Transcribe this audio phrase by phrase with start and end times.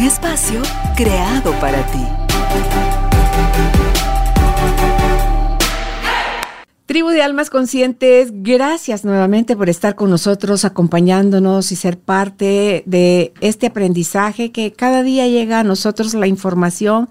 [0.00, 0.62] Un espacio
[0.96, 2.02] creado para ti.
[6.86, 13.34] Tribu de Almas Conscientes, gracias nuevamente por estar con nosotros, acompañándonos y ser parte de
[13.42, 17.10] este aprendizaje que cada día llega a nosotros la información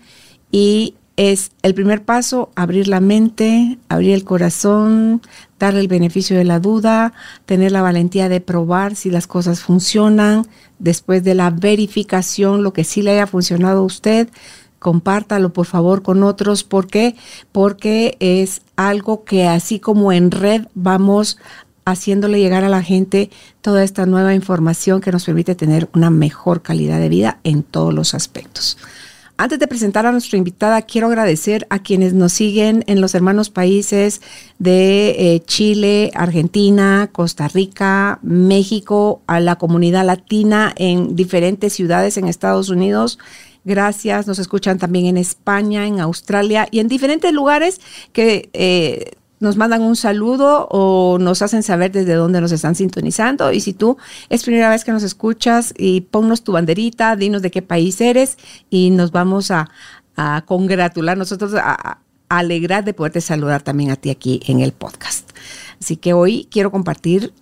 [0.51, 5.21] y es el primer paso, abrir la mente, abrir el corazón,
[5.59, 7.13] darle el beneficio de la duda,
[7.45, 10.47] tener la valentía de probar si las cosas funcionan,
[10.79, 14.29] después de la verificación, lo que sí le haya funcionado a usted,
[14.79, 16.63] compártalo por favor con otros.
[16.63, 17.15] ¿Por qué?
[17.51, 21.37] Porque es algo que así como en red vamos
[21.85, 23.29] haciéndole llegar a la gente
[23.61, 27.93] toda esta nueva información que nos permite tener una mejor calidad de vida en todos
[27.93, 28.77] los aspectos.
[29.41, 33.49] Antes de presentar a nuestra invitada, quiero agradecer a quienes nos siguen en los hermanos
[33.49, 34.21] países
[34.57, 42.27] de eh, Chile, Argentina, Costa Rica, México, a la comunidad latina en diferentes ciudades en
[42.27, 43.17] Estados Unidos
[43.65, 44.25] Gracias.
[44.25, 47.81] Nos escuchan también en España, en Australia y en diferentes lugares
[48.13, 53.51] que eh, nos mandan un saludo o nos hacen saber desde dónde nos están sintonizando.
[53.51, 53.97] Y si tú
[54.29, 58.37] es primera vez que nos escuchas y ponnos tu banderita, dinos de qué país eres
[58.69, 59.69] y nos vamos a,
[60.45, 65.29] congratular, nosotros a, a alegrar de poderte saludar también a ti aquí en el podcast.
[65.79, 67.33] Así que hoy quiero compartir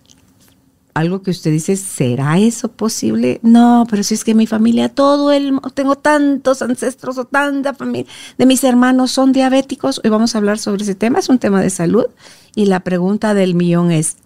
[0.94, 3.40] algo que usted dice, ¿será eso posible?
[3.42, 8.10] No, pero si es que mi familia, todo el, tengo tantos ancestros o tanta familia
[8.36, 10.00] de mis hermanos son diabéticos.
[10.02, 12.06] Hoy vamos a hablar sobre ese tema, es un tema de salud.
[12.54, 14.16] Y la pregunta del millón es,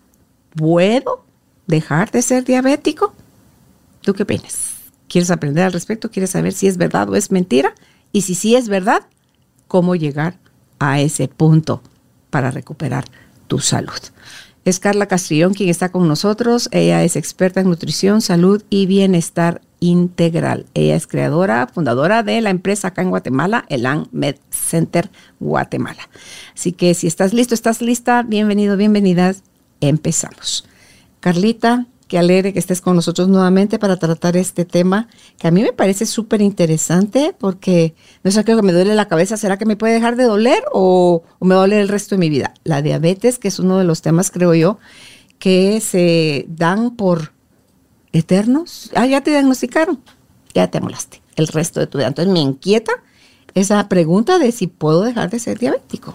[0.56, 1.24] ¿puedo
[1.66, 3.14] dejar de ser diabético?
[4.00, 4.72] ¿Tú qué opinas?
[5.08, 6.10] ¿Quieres aprender al respecto?
[6.10, 7.74] ¿Quieres saber si es verdad o es mentira?
[8.12, 9.02] Y si sí es verdad,
[9.68, 10.38] ¿cómo llegar
[10.78, 11.82] a ese punto
[12.30, 13.04] para recuperar
[13.46, 14.00] tu salud?
[14.64, 16.68] Es Carla Castrillón quien está con nosotros.
[16.70, 20.66] Ella es experta en nutrición, salud y bienestar integral.
[20.74, 26.08] Ella es creadora, fundadora de la empresa acá en Guatemala, Elan Med Center Guatemala.
[26.54, 29.42] Así que si estás listo, estás lista, bienvenido, bienvenidas.
[29.80, 30.64] Empezamos.
[31.18, 35.08] Carlita, Qué alegre que estés con nosotros nuevamente para tratar este tema
[35.38, 39.08] que a mí me parece súper interesante porque no sé, creo que me duele la
[39.08, 39.38] cabeza.
[39.38, 42.18] ¿Será que me puede dejar de doler o, me va a doler el resto de
[42.18, 42.52] mi vida?
[42.64, 44.78] La diabetes, que es uno de los temas, creo yo,
[45.38, 47.32] que se dan por
[48.12, 48.90] eternos.
[48.94, 49.98] Ah, ya te diagnosticaron,
[50.52, 52.08] ya te molaste el resto de tu vida.
[52.08, 52.92] Entonces me inquieta
[53.54, 56.12] esa pregunta de si puedo dejar de ser diabético.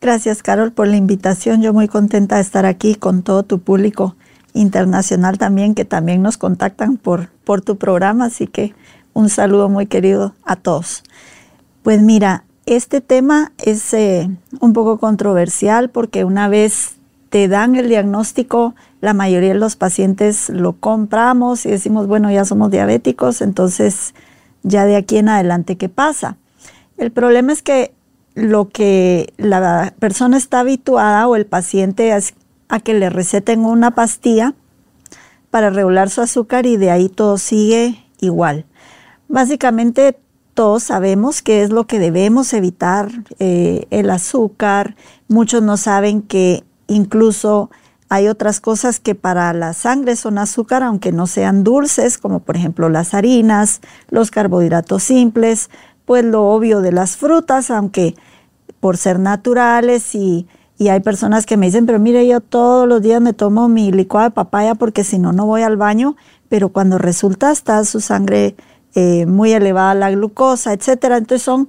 [0.00, 1.62] Gracias, Carol, por la invitación.
[1.62, 4.16] Yo muy contenta de estar aquí con todo tu público
[4.56, 8.74] internacional también, que también nos contactan por, por tu programa, así que
[9.12, 11.04] un saludo muy querido a todos.
[11.82, 14.28] Pues mira, este tema es eh,
[14.60, 16.96] un poco controversial porque una vez
[17.28, 22.44] te dan el diagnóstico, la mayoría de los pacientes lo compramos y decimos, bueno, ya
[22.44, 24.14] somos diabéticos, entonces
[24.62, 26.36] ya de aquí en adelante, ¿qué pasa?
[26.96, 27.94] El problema es que
[28.34, 32.12] lo que la persona está habituada o el paciente
[32.68, 34.54] a que le receten una pastilla
[35.50, 38.66] para regular su azúcar y de ahí todo sigue igual.
[39.28, 40.18] Básicamente
[40.54, 44.96] todos sabemos qué es lo que debemos evitar, eh, el azúcar.
[45.28, 47.70] Muchos no saben que incluso
[48.08, 52.56] hay otras cosas que para la sangre son azúcar, aunque no sean dulces, como por
[52.56, 55.70] ejemplo las harinas, los carbohidratos simples,
[56.04, 58.14] pues lo obvio de las frutas, aunque
[58.80, 60.46] por ser naturales y
[60.78, 63.92] y hay personas que me dicen, pero mire, yo todos los días me tomo mi
[63.92, 66.16] licuado de papaya porque si no, no voy al baño,
[66.48, 68.56] pero cuando resulta está su sangre
[68.94, 71.16] eh, muy elevada, la glucosa, etcétera.
[71.16, 71.66] Entonces son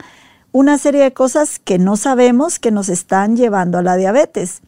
[0.52, 4.62] una serie de cosas que no sabemos que nos están llevando a la diabetes.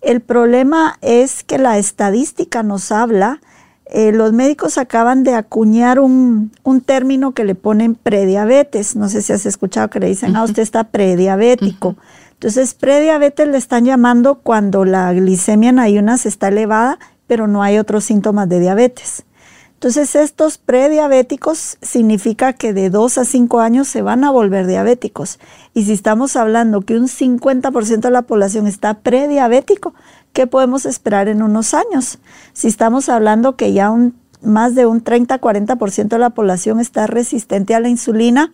[0.00, 3.40] El problema es que la estadística nos habla,
[3.86, 8.96] eh, los médicos acaban de acuñar un, un, término que le ponen prediabetes.
[8.96, 11.96] No sé si has escuchado que le dicen, ah, usted está prediabético.
[12.40, 17.76] Entonces, prediabetes le están llamando cuando la glicemia en ayunas está elevada, pero no hay
[17.76, 19.26] otros síntomas de diabetes.
[19.74, 25.38] Entonces, estos prediabéticos significa que de 2 a 5 años se van a volver diabéticos.
[25.74, 29.92] Y si estamos hablando que un 50% de la población está prediabético,
[30.32, 32.20] ¿qué podemos esperar en unos años?
[32.54, 37.74] Si estamos hablando que ya un más de un 30-40% de la población está resistente
[37.74, 38.50] a la insulina,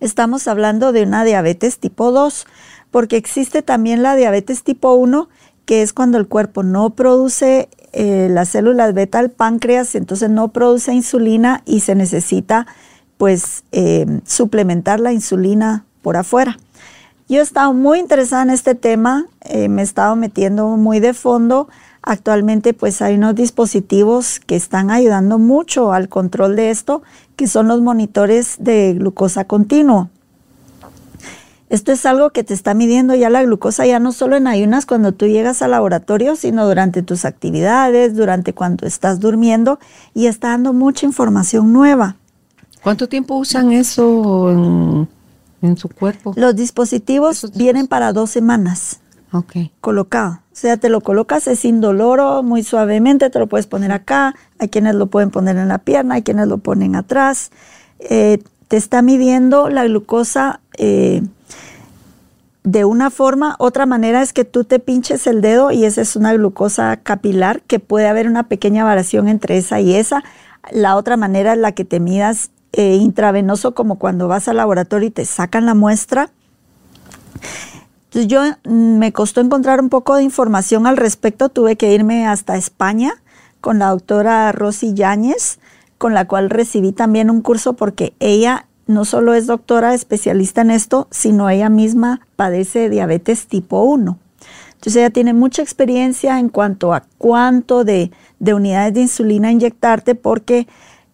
[0.00, 2.46] estamos hablando de una diabetes tipo 2,
[2.90, 5.28] porque existe también la diabetes tipo 1,
[5.64, 10.48] que es cuando el cuerpo no produce eh, las células beta al páncreas, entonces no
[10.48, 12.66] produce insulina y se necesita
[13.16, 16.58] pues eh, suplementar la insulina por afuera.
[17.28, 21.14] Yo he estado muy interesada en este tema, eh, me he estado metiendo muy de
[21.14, 21.68] fondo.
[22.02, 27.02] Actualmente pues hay unos dispositivos que están ayudando mucho al control de esto,
[27.36, 30.08] que son los monitores de glucosa continuo.
[31.68, 34.86] Esto es algo que te está midiendo ya la glucosa, ya no solo en ayunas
[34.86, 39.78] cuando tú llegas al laboratorio, sino durante tus actividades, durante cuando estás durmiendo
[40.12, 42.16] y está dando mucha información nueva.
[42.82, 45.08] ¿Cuánto tiempo usan eso en,
[45.62, 46.32] en su cuerpo?
[46.34, 49.00] Los dispositivos vienen para dos semanas.
[49.32, 49.70] Ok.
[49.80, 50.40] Colocado.
[50.60, 54.34] O sea, te lo colocas es indoloro, muy suavemente, te lo puedes poner acá.
[54.58, 57.50] Hay quienes lo pueden poner en la pierna, hay quienes lo ponen atrás.
[57.98, 61.22] Eh, te está midiendo la glucosa eh,
[62.62, 63.56] de una forma.
[63.58, 67.62] Otra manera es que tú te pinches el dedo y esa es una glucosa capilar,
[67.62, 70.22] que puede haber una pequeña variación entre esa y esa.
[70.72, 75.08] La otra manera es la que te midas eh, intravenoso, como cuando vas al laboratorio
[75.08, 76.28] y te sacan la muestra.
[78.10, 82.26] Entonces yo mm, me costó encontrar un poco de información al respecto, tuve que irme
[82.26, 83.12] hasta España
[83.60, 85.60] con la doctora Rosy Yáñez,
[85.96, 90.72] con la cual recibí también un curso porque ella no solo es doctora especialista en
[90.72, 94.18] esto, sino ella misma padece diabetes tipo 1.
[94.72, 98.10] Entonces ella tiene mucha experiencia en cuanto a cuánto de,
[98.40, 100.66] de unidades de insulina inyectarte porque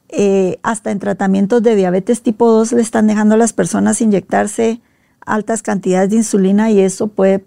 [0.09, 4.81] eh, hasta en tratamientos de diabetes tipo 2 le están dejando a las personas inyectarse
[5.26, 7.44] altas cantidades de insulina y eso puede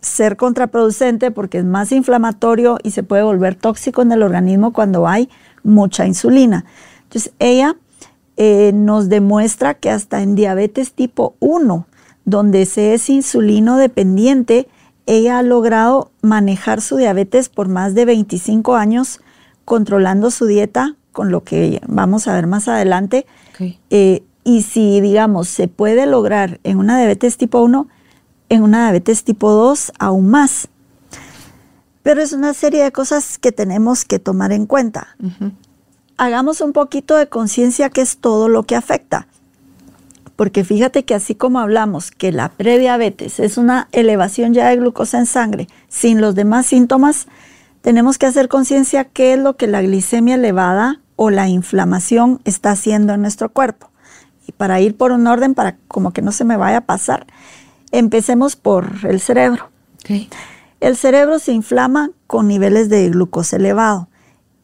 [0.00, 5.06] ser contraproducente porque es más inflamatorio y se puede volver tóxico en el organismo cuando
[5.06, 5.28] hay
[5.62, 6.64] mucha insulina.
[7.02, 7.76] Entonces ella
[8.36, 11.86] eh, nos demuestra que hasta en diabetes tipo 1,
[12.24, 14.68] donde se es insulino dependiente,
[15.06, 19.20] ella ha logrado manejar su diabetes por más de 25 años
[19.64, 23.26] controlando su dieta con lo que vamos a ver más adelante.
[23.90, 27.86] Eh, y si, digamos, se puede lograr en una diabetes tipo 1,
[28.48, 30.68] en una diabetes tipo 2 aún más.
[32.02, 35.18] Pero es una serie de cosas que tenemos que tomar en cuenta.
[36.16, 39.26] Hagamos un poquito de conciencia que es todo lo que afecta.
[40.34, 45.18] Porque fíjate que así como hablamos que la prediabetes es una elevación ya de glucosa
[45.18, 47.26] en sangre sin los demás síntomas,
[47.82, 52.70] tenemos que hacer conciencia qué es lo que la glicemia elevada o la inflamación está
[52.70, 53.90] haciendo en nuestro cuerpo.
[54.48, 57.26] Y para ir por un orden, para como que no se me vaya a pasar,
[57.92, 59.68] empecemos por el cerebro.
[60.80, 64.08] El cerebro se inflama con niveles de glucosa elevado,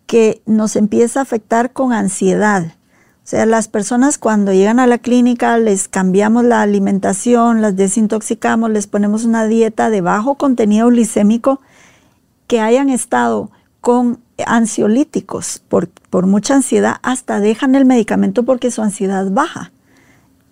[0.07, 2.65] que nos empieza a afectar con ansiedad.
[3.25, 8.71] O sea, las personas cuando llegan a la clínica les cambiamos la alimentación, las desintoxicamos,
[8.71, 11.61] les ponemos una dieta de bajo contenido glicémico,
[12.47, 18.81] que hayan estado con ansiolíticos por, por mucha ansiedad, hasta dejan el medicamento porque su
[18.81, 19.73] ansiedad baja.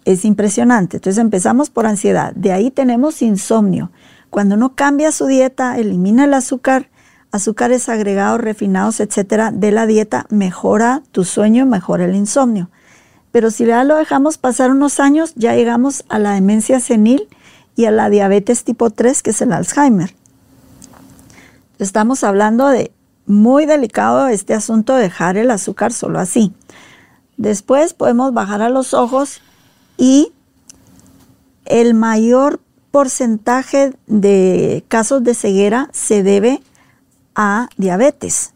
[0.04, 0.96] Es impresionante.
[0.96, 2.32] Entonces empezamos por ansiedad.
[2.34, 3.90] De ahí tenemos insomnio.
[4.30, 6.88] Cuando uno cambia su dieta, elimina el azúcar,
[7.30, 12.70] azúcares agregados, refinados, etcétera, de la dieta, mejora tu sueño, mejora el insomnio.
[13.30, 17.28] Pero si ya lo dejamos pasar unos años, ya llegamos a la demencia senil
[17.76, 20.14] y a la diabetes tipo 3, que es el Alzheimer.
[21.78, 22.92] Estamos hablando de
[23.26, 26.52] muy delicado este asunto de dejar el azúcar solo así.
[27.36, 29.40] Después podemos bajar a los ojos
[30.02, 30.32] y
[31.64, 36.60] el mayor porcentaje de casos de ceguera se debe
[37.36, 38.52] a diabetes.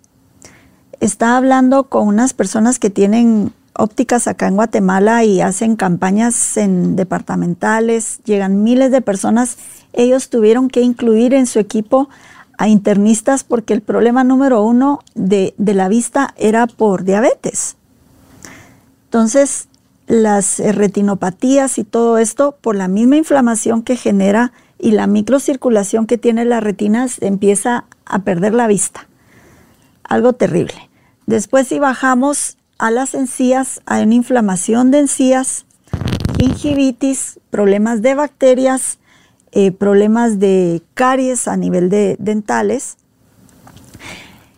[0.98, 6.96] Estaba hablando con unas personas que tienen ópticas acá en Guatemala y hacen campañas en
[6.96, 9.56] departamentales, llegan miles de personas.
[9.92, 12.08] Ellos tuvieron que incluir en su equipo
[12.58, 17.76] a internistas porque el problema número uno de, la vista era por diabetes.
[19.04, 19.68] Entonces,
[20.06, 26.18] las retinopatías y todo esto, por la misma inflamación que genera y la microcirculación que
[26.18, 29.08] tiene la retina, empieza a perder la vista.
[30.04, 30.88] Algo terrible.
[31.26, 35.66] Después, si bajamos a las encías, hay una inflamación de encías,
[36.38, 38.98] gingivitis, problemas de bacterias,
[39.52, 42.98] eh, problemas de caries a nivel de dentales.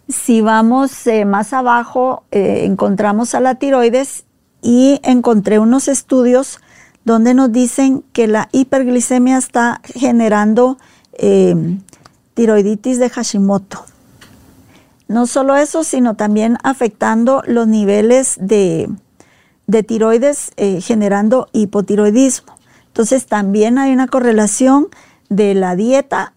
[0.09, 4.25] Si vamos eh, más abajo, eh, encontramos a la tiroides
[4.63, 6.61] y encontré unos estudios
[7.05, 10.79] donde nos dicen que la hiperglicemia está generando
[12.35, 13.85] tiroiditis de Hashimoto.
[15.09, 18.91] No solo eso, sino también afectando los niveles de,
[19.87, 22.59] tiroides, eh, generando hipotiroidismo.
[22.89, 24.89] Entonces también hay una correlación
[25.31, 26.35] de la dieta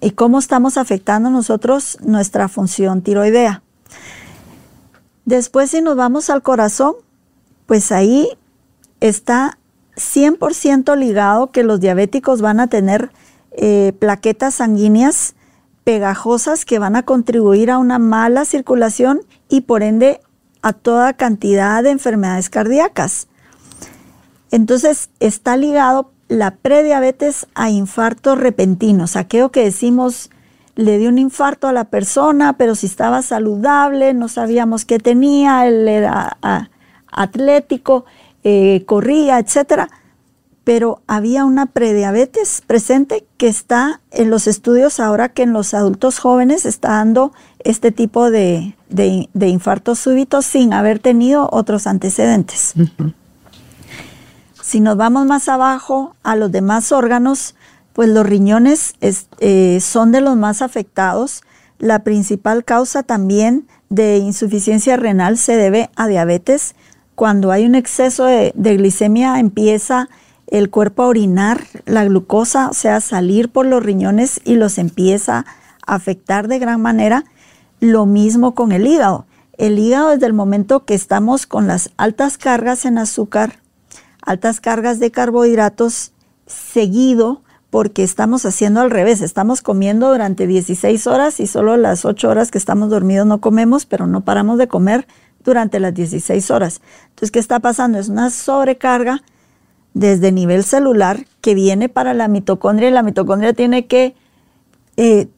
[0.00, 3.62] y cómo estamos afectando nosotros nuestra función tiroidea.
[5.24, 6.94] Después si nos vamos al corazón,
[7.72, 8.28] pues ahí
[9.00, 9.56] está
[9.96, 13.10] 100% ligado que los diabéticos van a tener
[13.52, 15.36] eh, plaquetas sanguíneas
[15.82, 20.20] pegajosas que van a contribuir a una mala circulación y por ende
[20.60, 23.28] a toda cantidad de enfermedades cardíacas.
[24.50, 30.28] Entonces está ligado la prediabetes a infartos repentinos, aquello que decimos
[30.74, 35.66] le dio un infarto a la persona, pero si estaba saludable, no sabíamos qué tenía,
[35.66, 36.36] él era
[37.12, 38.04] atlético,
[38.44, 39.88] eh, corría, etcétera.
[40.64, 46.18] Pero había una prediabetes presente que está en los estudios ahora que en los adultos
[46.18, 48.74] jóvenes está dando este tipo de,
[49.34, 52.74] infartos súbitos sin haber tenido otros antecedentes.
[54.62, 57.56] Si nos vamos más abajo a los demás órganos,
[57.92, 61.42] pues los riñones eh, son de los más afectados.
[61.78, 66.74] La principal causa también de insuficiencia renal se debe a diabetes.
[67.14, 70.08] Cuando hay un exceso de, glicemia empieza
[70.46, 75.44] el cuerpo a orinar la glucosa, o sea, salir por los riñones y los empieza
[75.86, 77.24] a afectar de gran manera.
[77.80, 79.26] Lo mismo con el hígado.
[79.58, 83.60] El hígado desde el momento que estamos con las altas cargas en azúcar,
[84.24, 86.12] altas cargas de carbohidratos
[86.46, 92.28] seguido porque estamos haciendo al revés, estamos comiendo durante 16 horas y solo las 8
[92.28, 95.06] horas que estamos dormidos no comemos, pero no paramos de comer
[95.44, 96.80] durante las 16 horas.
[97.10, 97.98] Entonces, ¿qué está pasando?
[97.98, 99.22] Es una sobrecarga
[99.94, 104.14] desde nivel celular que viene para la mitocondria y la mitocondria tiene que
[104.96, 105.28] eh,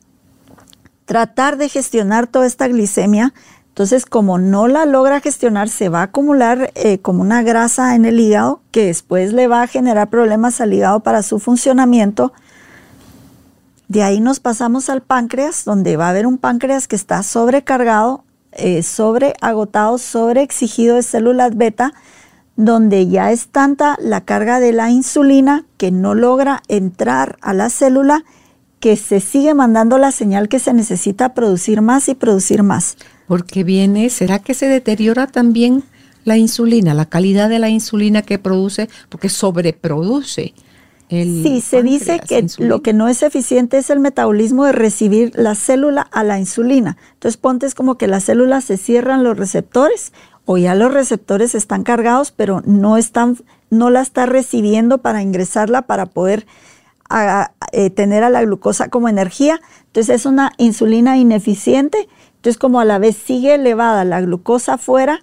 [1.04, 3.34] tratar de gestionar toda esta glicemia
[3.74, 8.04] entonces, como no la logra gestionar, se va a acumular eh, como una grasa en
[8.04, 12.32] el hígado que después le va a generar problemas al hígado para su funcionamiento.
[13.88, 18.22] De ahí nos pasamos al páncreas, donde va a haber un páncreas que está sobrecargado,
[18.56, 21.94] eh, sobreagotado, sobreexigido de células beta,
[22.56, 27.68] donde ya es tanta la carga de la insulina que no logra entrar a la
[27.68, 28.24] célula,
[28.80, 32.96] que se sigue mandando la señal que se necesita producir más y producir más
[33.26, 35.82] porque viene, ¿será que se deteriora también
[36.24, 40.54] la insulina, la calidad de la insulina que produce, porque sobreproduce?
[41.08, 45.32] El sí, se dice que lo que no es eficiente es el metabolismo de recibir
[45.34, 46.96] la célula a la insulina.
[47.12, 50.12] Entonces ponte es como que las células se cierran los receptores
[50.46, 53.36] o ya los receptores están cargados, pero no están,
[53.70, 56.46] no la está recibiendo para ingresarla para poder
[57.72, 59.60] eh, tener a la glucosa como energía.
[59.86, 62.08] Entonces es una insulina ineficiente
[62.44, 65.22] entonces, como a la vez sigue elevada la glucosa afuera,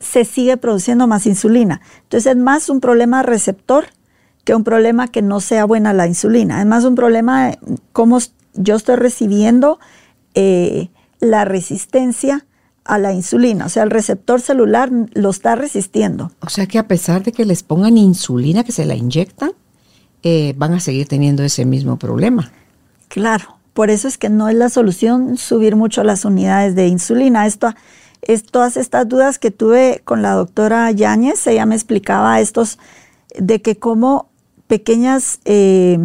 [0.00, 1.82] se sigue produciendo más insulina.
[2.04, 3.88] Entonces, es más un problema receptor
[4.46, 6.60] que un problema que no sea buena la insulina.
[6.60, 7.58] Es más un problema de
[7.92, 8.18] cómo
[8.54, 9.80] yo estoy recibiendo
[10.34, 10.88] eh,
[11.18, 12.46] la resistencia
[12.84, 13.66] a la insulina.
[13.66, 16.30] O sea, el receptor celular lo está resistiendo.
[16.38, 19.50] O sea que a pesar de que les pongan insulina, que se la inyectan,
[20.22, 22.52] eh, van a seguir teniendo ese mismo problema.
[23.08, 23.56] Claro.
[23.74, 27.46] Por eso es que no es la solución subir mucho las unidades de insulina.
[27.46, 27.74] Esto
[28.22, 31.44] es todas estas dudas que tuve con la doctora Yáñez.
[31.48, 32.78] Ella me explicaba estos
[33.36, 34.30] de que como
[34.66, 35.98] pequeñas eh,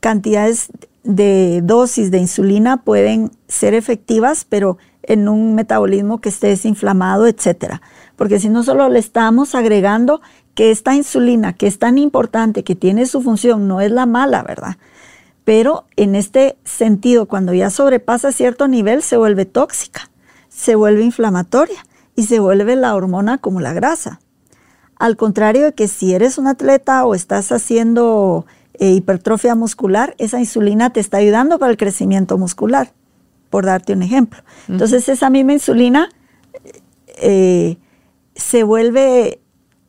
[0.00, 0.68] cantidades
[1.04, 7.82] de dosis de insulina pueden ser efectivas, pero en un metabolismo que esté desinflamado, etcétera.
[8.16, 10.20] Porque si no solo le estamos agregando
[10.54, 14.42] que esta insulina, que es tan importante, que tiene su función, no es la mala,
[14.42, 14.76] ¿verdad?
[15.44, 20.10] pero en este sentido, cuando ya sobrepasa cierto nivel, se vuelve tóxica,
[20.48, 24.20] se vuelve inflamatoria y se vuelve la hormona como la grasa.
[25.02, 30.38] Al contrario de que si eres un atleta o estás haciendo eh, hipertrofia muscular, esa
[30.38, 32.92] insulina te está ayudando para el crecimiento muscular,
[33.50, 34.44] por darte un ejemplo.
[34.68, 36.08] Entonces esa misma insulina
[37.20, 37.78] eh,
[38.36, 39.40] se vuelve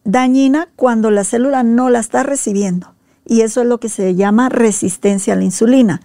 [0.04, 4.50] dañina cuando la célula no la está recibiendo y eso es lo que se llama
[4.50, 6.02] resistencia a la insulina.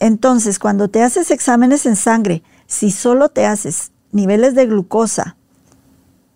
[0.00, 5.36] Entonces, cuando te haces exámenes en sangre, si solo te haces niveles de glucosa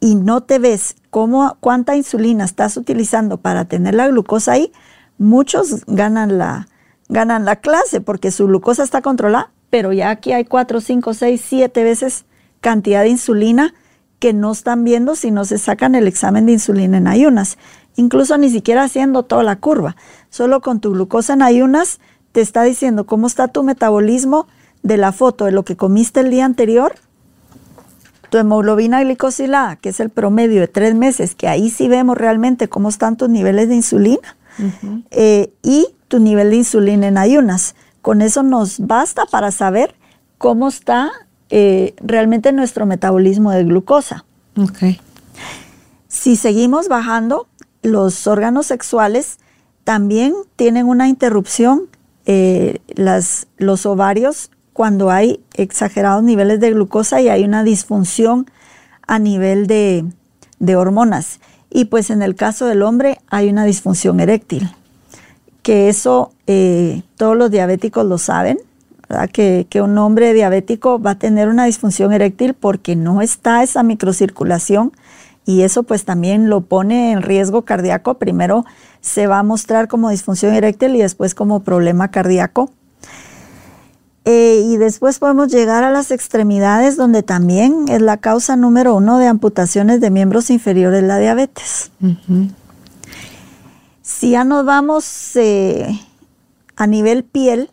[0.01, 4.73] y no te ves cómo, cuánta insulina estás utilizando para tener la glucosa ahí,
[5.19, 6.69] muchos ganan la,
[7.09, 11.45] ganan la clase porque su glucosa está controlada, pero ya aquí hay 4, 5, 6,
[11.47, 12.25] 7 veces
[12.61, 13.75] cantidad de insulina
[14.19, 17.57] que no están viendo si no se sacan el examen de insulina en ayunas
[17.97, 19.97] incluso ni siquiera haciendo toda la curva.
[20.31, 22.01] Solo con tu glucosa en ayunas
[22.33, 24.47] te está diciendo cómo está tu metabolismo
[24.83, 26.95] de la foto de lo que comiste el día anterior,
[28.31, 32.69] tu hemoglobina glicosilada, que es el promedio de tres meses, que ahí sí vemos realmente
[32.69, 34.37] cómo están tus niveles de insulina,
[35.11, 37.75] eh, y tu nivel de insulina en ayunas.
[38.03, 39.95] Con eso nos basta para saber
[40.39, 41.11] cómo está
[41.51, 44.25] eh, realmente nuestro metabolismo de glucosa.
[46.09, 47.47] Si seguimos bajando,
[47.83, 49.39] los órganos sexuales
[49.85, 51.89] también tienen una interrupción.
[52.27, 58.47] Eh, las, los ovarios, cuando hay exagerados niveles de glucosa y hay una disfunción
[59.07, 60.05] a nivel de,
[60.77, 61.41] hormonas.
[61.71, 64.71] Y pues en el caso del hombre hay una disfunción eréctil,
[65.63, 68.59] que eso eh, todos los diabéticos lo saben,
[69.33, 73.83] que, que, un hombre diabético va a tener una disfunción eréctil porque no está esa
[73.83, 74.93] microcirculación
[75.45, 78.15] y eso pues también lo pone en riesgo cardíaco.
[78.15, 78.65] Primero
[79.01, 82.71] se va a mostrar como disfunción eréctil y después como problema cardíaco.
[84.27, 89.19] Eh, y después podemos llegar a las extremidades donde también es la causa número uno
[89.19, 91.91] de amputaciones de miembros inferiores la diabetes.
[94.03, 95.99] Si ya nos vamos eh,
[96.77, 97.71] a nivel piel,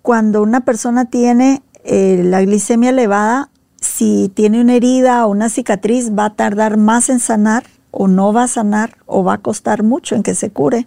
[0.00, 6.10] cuando una persona tiene eh, la glicemia elevada, si tiene una herida o una cicatriz,
[6.18, 9.82] va a tardar más en sanar o no va a sanar o va a costar
[9.82, 10.86] mucho en que se cure.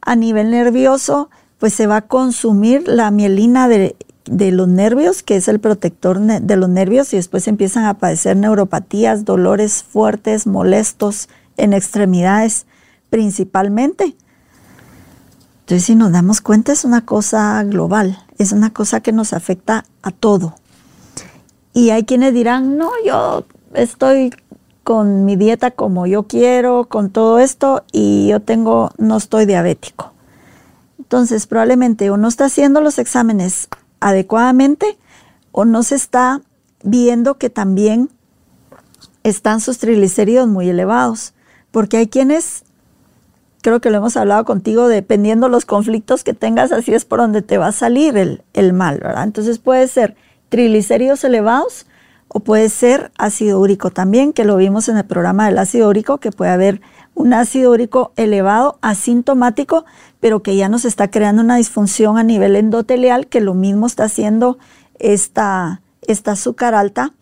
[0.00, 3.96] A nivel nervioso, pues se va a consumir la mielina de,
[4.26, 9.24] los nervios, que es el protector de los nervios, y después empiezan a padecer neuropatías,
[9.24, 12.66] dolores fuertes, molestos en extremidades
[13.10, 14.16] principalmente.
[15.60, 19.84] Entonces, si nos damos cuenta, es una cosa global, es una cosa que nos afecta
[20.02, 20.54] a todo.
[21.72, 23.44] Y hay quienes dirán, no, yo
[23.74, 24.32] estoy
[24.84, 30.15] con mi dieta como yo quiero, con todo esto, y yo tengo, no estoy diabético.
[31.06, 33.68] Entonces, probablemente o no está haciendo los exámenes
[34.00, 34.98] adecuadamente
[35.52, 36.40] o no se está
[36.82, 38.10] viendo que también
[39.22, 41.32] están sus triglicéridos muy elevados.
[41.70, 42.64] Porque hay quienes,
[43.62, 47.40] creo que lo hemos hablado contigo, dependiendo los conflictos que tengas, así es por donde
[47.40, 49.22] te va a salir el, el mal, ¿verdad?
[49.22, 50.16] Entonces puede ser
[50.48, 51.86] triglicéridos elevados
[52.26, 56.18] o puede ser ácido úrico también, que lo vimos en el programa del ácido úrico,
[56.18, 56.80] que puede haber
[57.16, 59.86] un ácido úrico elevado asintomático,
[60.20, 64.04] pero que ya nos está creando una disfunción a nivel endotelial, que lo mismo está
[64.04, 64.58] haciendo
[64.98, 67.12] esta, esta azúcar alta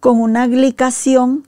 [0.00, 1.44] con una glicación,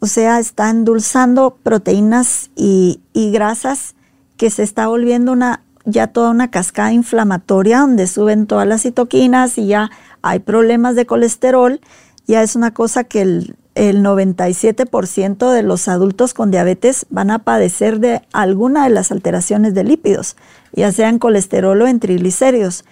[0.00, 3.94] o sea, está endulzando proteínas y, grasas
[4.36, 9.58] que se está volviendo una ya toda una cascada inflamatoria donde suben todas las citoquinas
[9.58, 9.90] y ya
[10.22, 11.80] hay problemas de colesterol,
[12.26, 18.00] ya es una cosa que el, 97% de los adultos con diabetes van a padecer
[18.00, 20.36] de alguna de las alteraciones de lípidos,
[20.72, 22.84] ya sean colesterol o en triglicéridos.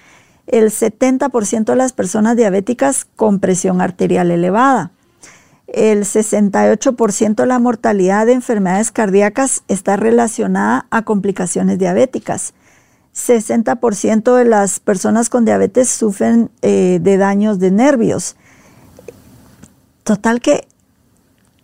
[0.46, 4.92] El 70% de las personas diabéticas con presión arterial elevada.
[5.66, 12.54] El 68% de la mortalidad de enfermedades cardíacas está relacionada a complicaciones diabéticas.
[13.12, 18.36] 60% de las personas con diabetes sufren eh, de daños de nervios.
[20.04, 20.68] Total que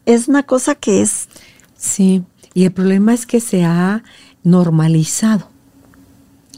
[0.07, 1.29] es una cosa que es...
[1.77, 2.23] Sí,
[2.55, 4.03] y el problema es que se ha
[4.45, 5.49] normalizado.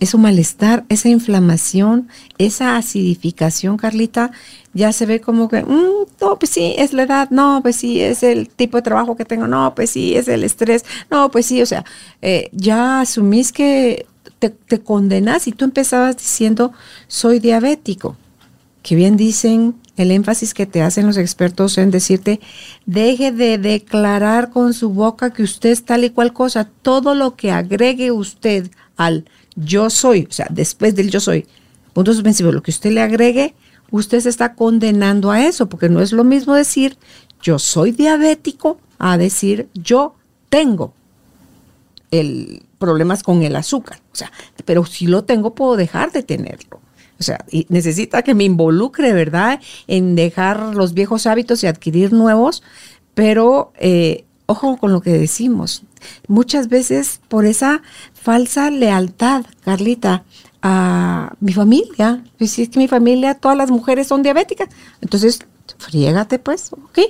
[0.01, 4.33] Ese malestar, esa inflamación, esa acidificación, Carlita,
[4.75, 8.01] ya se ve como que, mm, no, pues sí, es la edad, no, pues sí,
[8.01, 11.47] es el tipo de trabajo que tengo, no, pues sí, es el estrés, no, pues
[11.47, 11.85] sí, o sea,
[12.23, 14.07] eh, ya asumís que
[14.39, 16.73] te, condenas y tú empezabas diciendo,
[17.09, 18.17] soy diabético.
[18.83, 22.41] Que bien dicen el énfasis que te hacen los expertos en decirte,
[22.87, 26.69] deje de declarar con su boca que usted es tal y cual cosa.
[26.83, 29.25] Todo lo que agregue usted al
[29.57, 31.47] yo soy, o sea, después del yo soy,
[31.93, 33.55] punto suspensivo, lo que usted le agregue,
[33.91, 36.97] usted se está condenando a eso, porque no es lo mismo decir
[37.41, 40.15] yo soy diabético a decir yo
[40.49, 40.95] tengo
[42.11, 44.01] el problemas con el azúcar.
[44.13, 44.31] O sea,
[44.65, 46.81] pero si lo tengo, puedo dejar de tenerlo.
[47.19, 49.61] O sea, y necesita que me involucre, ¿verdad?
[49.87, 52.63] En dejar los viejos hábitos y adquirir nuevos,
[53.15, 55.85] pero eh, ojo con lo que decimos.
[56.29, 57.83] Muchas veces por esa
[58.15, 60.25] falsa lealtad, Carlita,
[60.61, 62.25] a mi familia.
[62.39, 64.69] Pues si es que mi familia, todas las mujeres son diabéticas.
[65.01, 65.41] Entonces,
[65.79, 67.01] friégate pues, ok.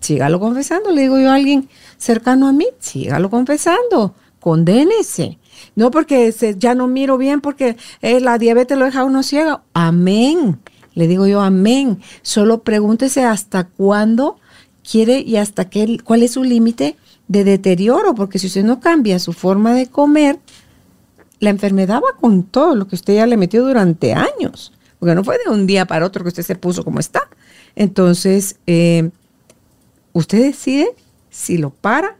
[0.00, 1.68] Sígalo confesando, le digo yo a alguien
[1.98, 5.38] cercano a mí, sígalo confesando condénese.
[5.76, 9.62] No porque ya no miro bien porque eh, la diabetes lo deja uno ciego.
[9.72, 10.58] Amén.
[10.94, 12.00] Le digo yo, amén.
[12.22, 14.38] Solo pregúntese hasta cuándo
[14.88, 16.96] quiere y hasta qué, cuál es su límite
[17.28, 20.40] de deterioro, porque si usted no cambia su forma de comer,
[21.38, 24.72] la enfermedad va con todo lo que usted ya le metió durante años.
[24.98, 27.22] porque no fue de un día para otro que usted se puso como está.
[27.76, 29.10] Entonces, eh,
[30.12, 30.94] usted decide
[31.30, 32.16] si lo para,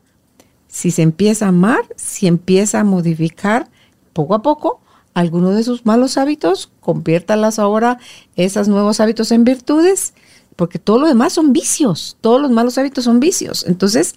[0.70, 3.68] si se empieza a amar, si empieza a modificar
[4.12, 4.80] poco a poco
[5.14, 7.98] algunos de sus malos hábitos, conviértalas ahora
[8.36, 10.14] esos nuevos hábitos en virtudes,
[10.54, 13.64] porque todo lo demás son vicios, todos los malos hábitos son vicios.
[13.66, 14.14] Entonces,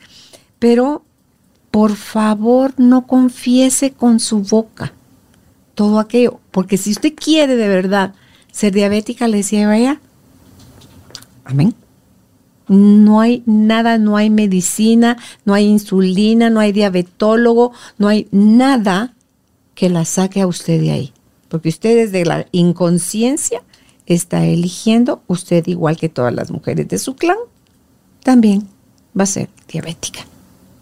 [0.59, 1.03] pero
[1.71, 4.93] por favor no confiese con su boca
[5.73, 8.13] todo aquello, porque si usted quiere de verdad
[8.51, 9.99] ser diabética, le decía vaya,
[11.45, 11.73] amén.
[12.67, 19.13] No hay nada, no hay medicina, no hay insulina, no hay diabetólogo, no hay nada
[19.76, 21.13] que la saque a usted de ahí.
[21.49, 23.62] Porque usted desde la inconsciencia
[24.06, 27.38] está eligiendo, usted igual que todas las mujeres de su clan,
[28.23, 28.67] también
[29.17, 30.26] va a ser diabética.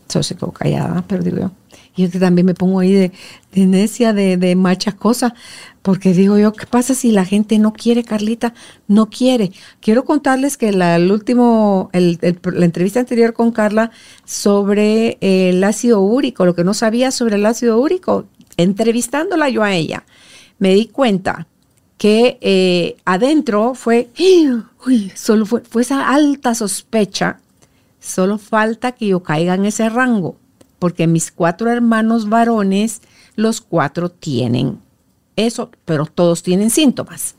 [0.07, 1.51] Eso se quedó callada, pero digo yo.
[1.95, 3.11] Y yo también me pongo ahí de,
[3.53, 5.33] necia, de, de macha cosa,
[5.81, 8.53] porque digo yo, ¿qué pasa si la gente no quiere, Carlita?
[8.87, 9.51] No quiere.
[9.81, 13.91] Quiero contarles que la, el último, la entrevista anterior con Carla
[14.23, 18.25] sobre el ácido úrico, lo que no sabía sobre el ácido úrico,
[18.57, 20.05] entrevistándola yo a ella,
[20.59, 21.47] me di cuenta
[21.97, 24.09] que eh, adentro fue,
[24.87, 27.39] uy, solo fue, fue esa alta sospecha,
[27.99, 30.37] solo falta que yo caiga en ese rango,
[30.81, 33.01] porque mis cuatro hermanos varones,
[33.35, 34.79] los cuatro tienen
[35.35, 37.35] eso, pero todos tienen síntomas.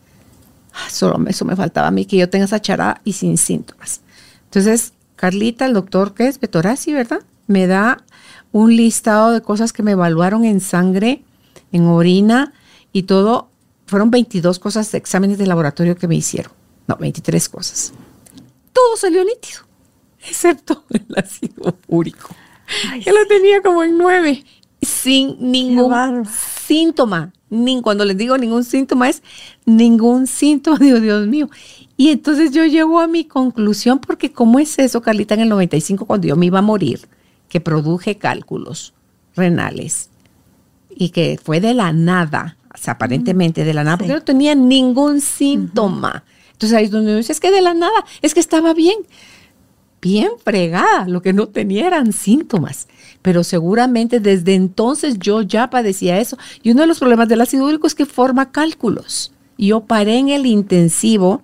[0.72, 4.00] Ah, solo eso me faltaba a mí, que yo tenga esa charada y sin síntomas.
[4.44, 6.38] Entonces, Carlita, el doctor, ¿qué es?
[6.38, 7.22] Betorasi, ¿verdad?
[7.48, 8.04] Me da
[8.52, 11.24] un listado de cosas que me evaluaron en sangre,
[11.72, 12.52] en orina
[12.92, 13.48] y todo.
[13.86, 16.52] Fueron 22 cosas de exámenes de laboratorio que me hicieron.
[16.86, 17.92] No, 23 cosas.
[18.72, 19.62] Todo salió nítido,
[20.28, 22.36] excepto el ácido úrico.
[23.04, 24.44] Yo lo tenía como en 9,
[24.80, 27.32] sin ningún síntoma.
[27.50, 29.22] Ni, cuando les digo ningún síntoma es
[29.66, 31.50] ningún síntoma, digo, Dios mío.
[31.96, 36.06] Y entonces yo llego a mi conclusión, porque ¿cómo es eso, Carlita, en el 95
[36.06, 37.00] cuando yo me iba a morir?
[37.52, 38.94] que produje cálculos
[39.36, 40.08] renales
[40.88, 44.54] y que fue de la nada, o sea, aparentemente de la nada, porque no tenía
[44.54, 46.24] ningún síntoma.
[46.52, 48.96] Entonces ahí es donde dice, es que de la nada, es que estaba bien,
[50.02, 52.88] bien fregada, lo que no tenía eran síntomas.
[53.22, 56.36] Pero seguramente desde entonces yo ya padecía eso.
[56.62, 59.32] Y uno de los problemas del ácido úrico es que forma cálculos.
[59.56, 61.42] Yo paré en el intensivo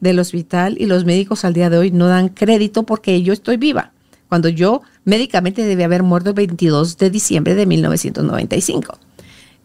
[0.00, 3.56] del hospital y los médicos al día de hoy no dan crédito porque yo estoy
[3.56, 3.92] viva
[4.28, 8.98] cuando yo médicamente debía haber muerto el 22 de diciembre de 1995.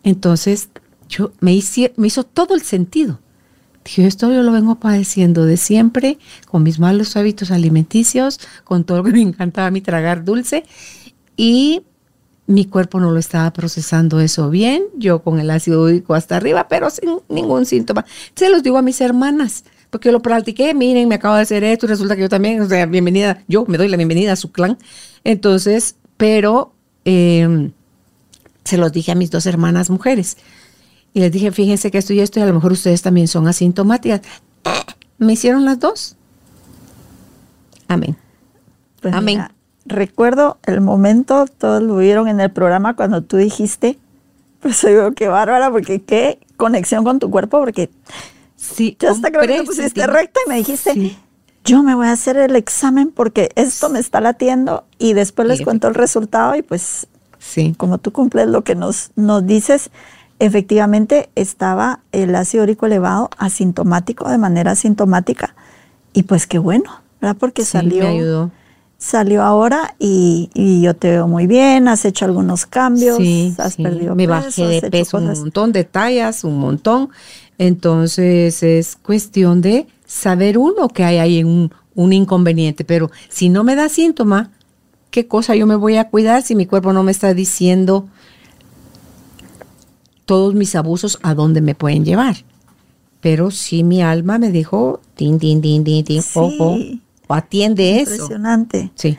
[0.04, 0.70] Entonces,
[1.10, 1.60] yo me,
[1.98, 3.20] me hizo todo el sentido.
[3.84, 6.18] Dije, esto yo lo vengo padeciendo de siempre,
[6.48, 10.64] con mis malos hábitos alimenticios, con todo lo que me encantaba mí tragar dulce,
[11.36, 11.84] y
[12.46, 16.68] mi cuerpo no lo estaba procesando eso bien, yo con el ácido úrico hasta arriba,
[16.68, 18.06] pero sin ningún síntoma.
[18.36, 21.88] Se los digo a mis hermanas, porque lo practiqué, miren, me acabo de hacer esto,
[21.88, 24.78] resulta que yo también, o sea, bienvenida, yo me doy la bienvenida a su clan.
[25.24, 26.74] Entonces, pero
[27.06, 27.72] em,
[28.64, 30.38] se los dije a mis dos hermanas mujeres.
[31.14, 33.48] Y les dije, fíjense que esto y esto, y a lo mejor ustedes también son
[33.48, 34.22] asintomáticas.
[35.18, 36.16] Me hicieron las dos.
[37.88, 38.18] Amén.
[39.02, 39.44] Pues Amén.
[39.86, 44.00] recuerdo el momento, todos lo vieron en el programa cuando tú dijiste,
[44.62, 47.90] pues digo, qué bárbara, porque qué conexión con tu cuerpo, porque
[48.64, 51.18] Sí, ya hasta que te pusiste recta y me dijiste,
[51.66, 55.62] yo me voy a hacer el examen porque esto me está latiendo y después les
[55.62, 57.08] cuento el resultado y pues
[57.40, 57.74] sí.
[57.78, 59.92] como tú cumples lo que nos, nos dices,
[60.46, 65.56] efectivamente estaba el ácido úrico elevado asintomático, de manera asintomática
[66.12, 67.38] y pues qué bueno, ¿verdad?
[67.40, 68.52] Porque salió.
[68.98, 70.50] Salió ahora y,
[70.82, 73.20] yo te veo muy bien, has hecho algunos cambios,
[73.58, 77.10] has perdido Me bajé de peso un montón, de tallas, un montón.
[77.58, 83.66] Entonces es cuestión de saber uno que hay ahí un, un inconveniente, pero si no
[83.66, 84.52] me da síntoma,
[85.12, 88.08] ¿qué cosa yo me voy a cuidar si mi cuerpo no me está diciendo
[90.26, 92.38] todos mis abusos a dónde me pueden llevar?
[93.22, 96.78] Pero si mi alma me dijo, tin, tin, tin, tin, tin, ojo,
[97.28, 98.12] o atiende eso.
[98.12, 98.92] Impresionante.
[98.96, 99.18] Sí.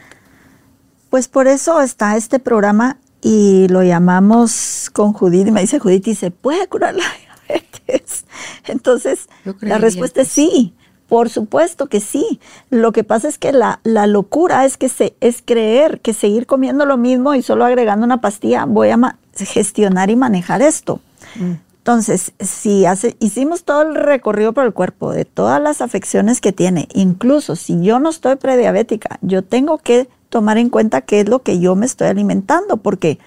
[1.10, 5.46] Pues por eso está este programa y lo llamamos con Judith.
[5.46, 7.04] Y me dice Judith, ¿y se puede curar la
[8.66, 9.28] Entonces,
[9.60, 10.74] la respuesta es sí.
[11.08, 12.40] Por supuesto que sí.
[12.70, 16.46] Lo que pasa es que la, la locura es que se, es creer que seguir
[16.46, 18.96] comiendo lo mismo y solo agregando una pastilla voy a
[19.36, 21.00] gestionar y manejar esto.
[21.36, 21.52] Mm.
[21.78, 26.52] Entonces, si hace, hicimos todo el recorrido por el cuerpo de todas las afecciones que
[26.52, 31.28] tiene, incluso si yo no estoy prediabética, yo tengo que tomar en cuenta qué es
[31.28, 33.18] lo que yo me estoy alimentando, porque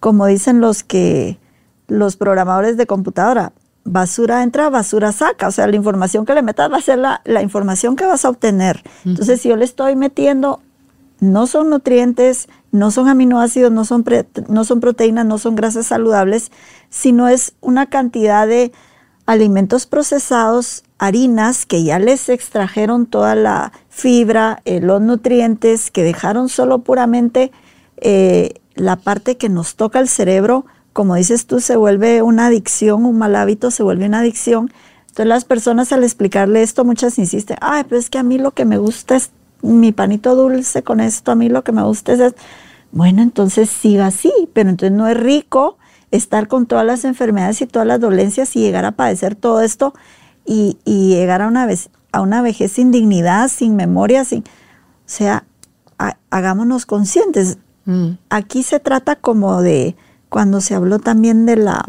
[0.00, 1.38] como dicen los que
[1.86, 3.52] los programadores de computadora,
[3.84, 5.48] basura entra, basura saca.
[5.48, 8.24] O sea, la información que le metas va a ser la, la información que vas
[8.24, 8.82] a obtener.
[9.04, 10.60] Entonces, si yo le estoy metiendo,
[11.20, 14.04] no son nutrientes, no son aminoácidos, no son,
[14.48, 16.50] no son proteínas, no son grasas saludables,
[16.88, 18.72] sino es una cantidad de
[19.26, 26.48] alimentos procesados, harinas que ya les extrajeron toda la fibra, eh, los nutrientes, que dejaron
[26.48, 27.52] solo puramente
[27.98, 33.04] eh, la parte que nos toca el cerebro, como dices tú, se vuelve una adicción,
[33.04, 34.72] un mal hábito se vuelve una adicción.
[35.02, 38.52] Entonces las personas al explicarle esto, muchas insisten, ay, pero es que a mí lo
[38.52, 39.30] que me gusta es
[39.60, 42.34] mi panito dulce con esto, a mí lo que me gusta es...
[42.92, 45.78] Bueno, entonces siga así, pero entonces no es rico
[46.10, 49.94] estar con todas las enfermedades y todas las dolencias y llegar a padecer todo esto
[50.44, 54.40] y, llegar a una, vez, a una vejez sin dignidad, sin memoria, sin...
[54.40, 55.44] O sea,
[56.30, 57.58] hagámonos conscientes.
[57.86, 58.12] Mm.
[58.28, 59.96] Aquí se trata como de
[60.28, 61.84] cuando se habló también de la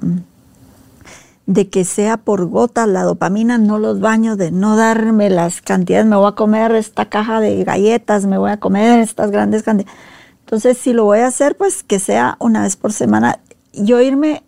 [1.46, 6.06] de que sea por gotas la dopamina, no los baños, de no darme las cantidades,
[6.06, 9.98] me voy a comer esta caja de galletas, me voy a comer estas grandes cantidades.
[10.46, 13.40] Entonces, si lo voy a hacer, pues que sea una vez por semana.
[13.74, 14.44] Yo irme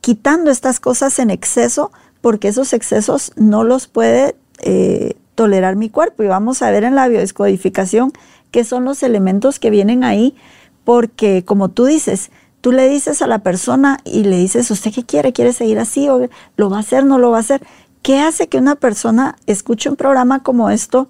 [0.00, 6.22] quitando estas cosas en exceso, porque esos excesos no los puede eh, tolerar mi cuerpo.
[6.22, 8.12] Y vamos a ver en la biodescodificación
[8.50, 10.36] qué son los elementos que vienen ahí,
[10.84, 15.04] porque como tú dices, tú le dices a la persona y le dices, ¿usted qué
[15.04, 15.32] quiere?
[15.32, 16.08] ¿Quiere seguir así?
[16.08, 17.04] ¿O ¿Lo va a hacer?
[17.04, 17.62] ¿No lo va a hacer?
[18.02, 21.08] ¿Qué hace que una persona escuche un programa como esto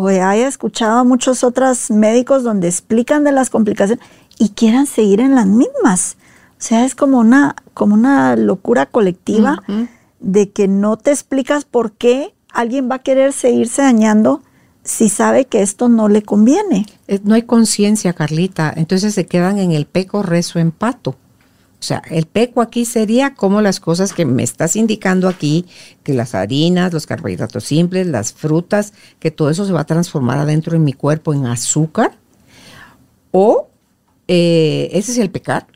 [0.00, 4.04] o haya escuchado a muchos otros médicos donde explican de las complicaciones
[4.38, 6.16] y quieran seguir en las mismas?
[6.52, 9.62] O sea, es como una, como una locura colectiva
[10.20, 14.42] de que no te explicas por qué alguien va a querer seguirse dañando
[14.82, 16.86] si sabe que esto no le conviene.
[17.22, 18.72] No hay conciencia, Carlita.
[18.74, 21.16] Entonces se quedan en el peco, rezo, empato.
[21.80, 25.64] O sea, el peco aquí sería como las cosas que me estás indicando aquí,
[26.02, 30.38] que las harinas, los carbohidratos simples, las frutas, que todo eso se va a transformar
[30.38, 32.18] adentro de mi cuerpo en azúcar.
[33.30, 33.68] O
[34.26, 35.66] eh, ese es el pecar.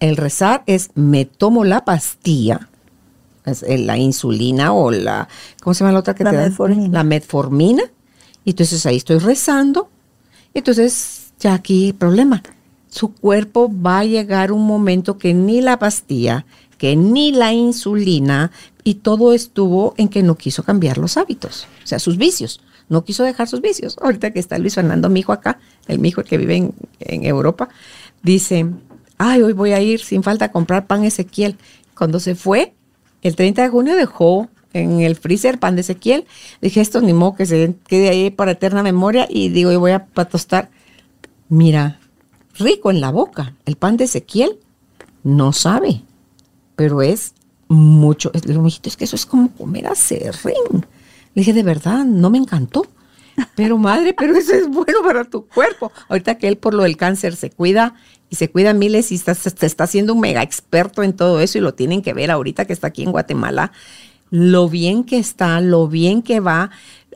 [0.00, 2.68] El rezar es me tomo la pastilla,
[3.44, 5.28] la insulina o la,
[5.62, 6.88] ¿cómo se llama la otra que te metformina.
[6.88, 7.82] La metformina
[8.44, 9.88] y entonces ahí estoy rezando.
[10.52, 12.42] Entonces ya aquí problema.
[12.94, 16.46] Su cuerpo va a llegar un momento que ni la pastilla,
[16.78, 18.52] que ni la insulina,
[18.84, 22.60] y todo estuvo en que no quiso cambiar los hábitos, o sea, sus vicios.
[22.88, 23.96] No quiso dejar sus vicios.
[24.00, 27.68] Ahorita que está Luis Fernando, mi hijo acá, el mi hijo que vive en, Europa,
[28.22, 28.64] dice,
[29.18, 31.56] ay, hoy voy a ir sin falta a comprar pan Ezequiel.
[31.96, 32.74] Cuando se fue,
[33.22, 36.26] el 30 de junio dejó en el freezer, pan de Ezequiel.
[36.62, 39.26] Dije, esto ni modo que se quede ahí para eterna memoria.
[39.28, 40.70] Y digo, y voy a tostar.
[41.48, 41.98] Mira,
[42.54, 43.54] rico en la boca.
[43.64, 44.58] El pan de Ezequiel
[45.22, 46.02] no sabe,
[46.76, 47.34] pero es
[47.68, 48.30] mucho.
[48.32, 50.86] Le dije, es que eso es como comer a serrín.
[51.34, 52.86] Le dije, de verdad, no me encantó.
[53.56, 55.90] Pero madre, pero eso es bueno para tu cuerpo.
[56.08, 57.94] Ahorita que él por lo del cáncer se cuida
[58.30, 61.58] y se cuida miles y está, se está haciendo un mega experto en todo eso
[61.58, 63.72] y lo tienen que ver ahorita que está aquí en Guatemala
[64.34, 66.70] lo bien que está, lo bien que va,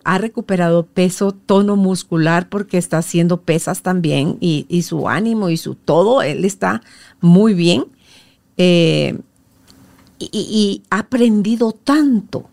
[0.04, 5.74] ha recuperado peso, tono muscular porque está haciendo pesas también y, su ánimo y su
[5.74, 6.82] todo, él está
[7.20, 7.86] muy bien.
[8.56, 9.18] Eh,
[10.18, 12.48] y, ha aprendido tanto,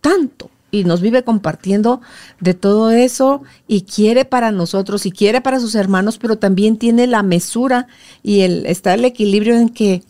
[0.00, 0.50] tanto.
[0.70, 2.00] Y nos vive compartiendo
[2.38, 7.06] de todo eso y quiere para nosotros y quiere para sus hermanos, pero también tiene
[7.06, 7.88] la mesura
[8.22, 10.04] y el, está el equilibrio en que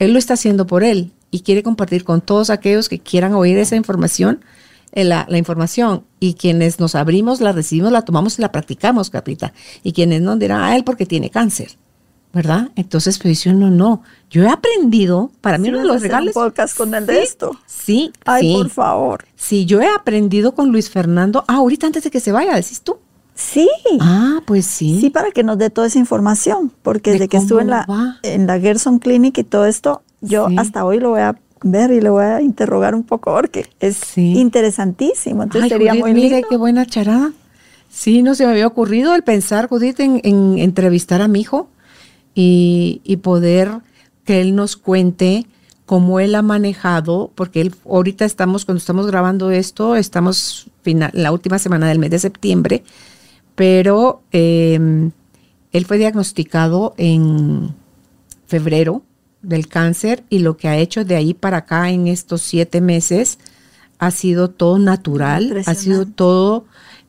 [0.00, 3.58] él lo está haciendo por él y quiere compartir con todos aquellos que quieran oír
[3.58, 4.44] esa información,
[4.92, 6.04] eh, la, información.
[6.20, 9.52] Y quienes nos abrimos, la recibimos, la tomamos y la practicamos, Capita.
[9.82, 11.76] Y quienes no dirán, a ah, él porque tiene cáncer.
[12.32, 12.70] ¿verdad?
[12.76, 14.02] Entonces, pues yo no, no.
[14.30, 16.32] Yo he aprendido, para mí uno de los regalos.
[16.32, 17.58] podcast con el de esto.
[17.66, 18.12] Sí.
[18.24, 19.24] Ay, por favor.
[19.36, 21.44] Sí, yo he aprendido con Luis Fernando.
[21.46, 22.98] Ah, ahorita antes de que se vaya, decís tú.
[23.34, 23.68] Sí.
[24.00, 24.98] Ah, pues sí.
[25.00, 26.72] Sí, para que nos dé toda esa información.
[26.82, 30.84] Porque desde que estuve en la, en la Gerson Clinic y todo esto, yo hasta
[30.84, 35.42] hoy lo voy a ver y le voy a interrogar un poco porque es interesantísimo.
[35.42, 36.22] Entonces sería muy lindo.
[36.22, 37.32] Mire qué buena charada.
[37.88, 40.20] Sí, no se me había ocurrido el pensar, Judith, en,
[40.58, 41.68] entrevistar a mi hijo
[42.34, 43.70] y, poder
[44.24, 45.46] que él nos cuente
[45.84, 50.70] cómo él ha manejado, porque él ahorita estamos, cuando estamos grabando esto, estamos
[51.12, 52.82] la última semana del mes de septiembre,
[53.54, 55.10] pero em,
[55.72, 57.74] él fue diagnosticado en
[58.46, 59.02] febrero
[59.42, 63.38] del cáncer y lo que ha hecho de ahí para acá en estos siete meses
[63.98, 66.64] ha sido todo natural, ha sido todo,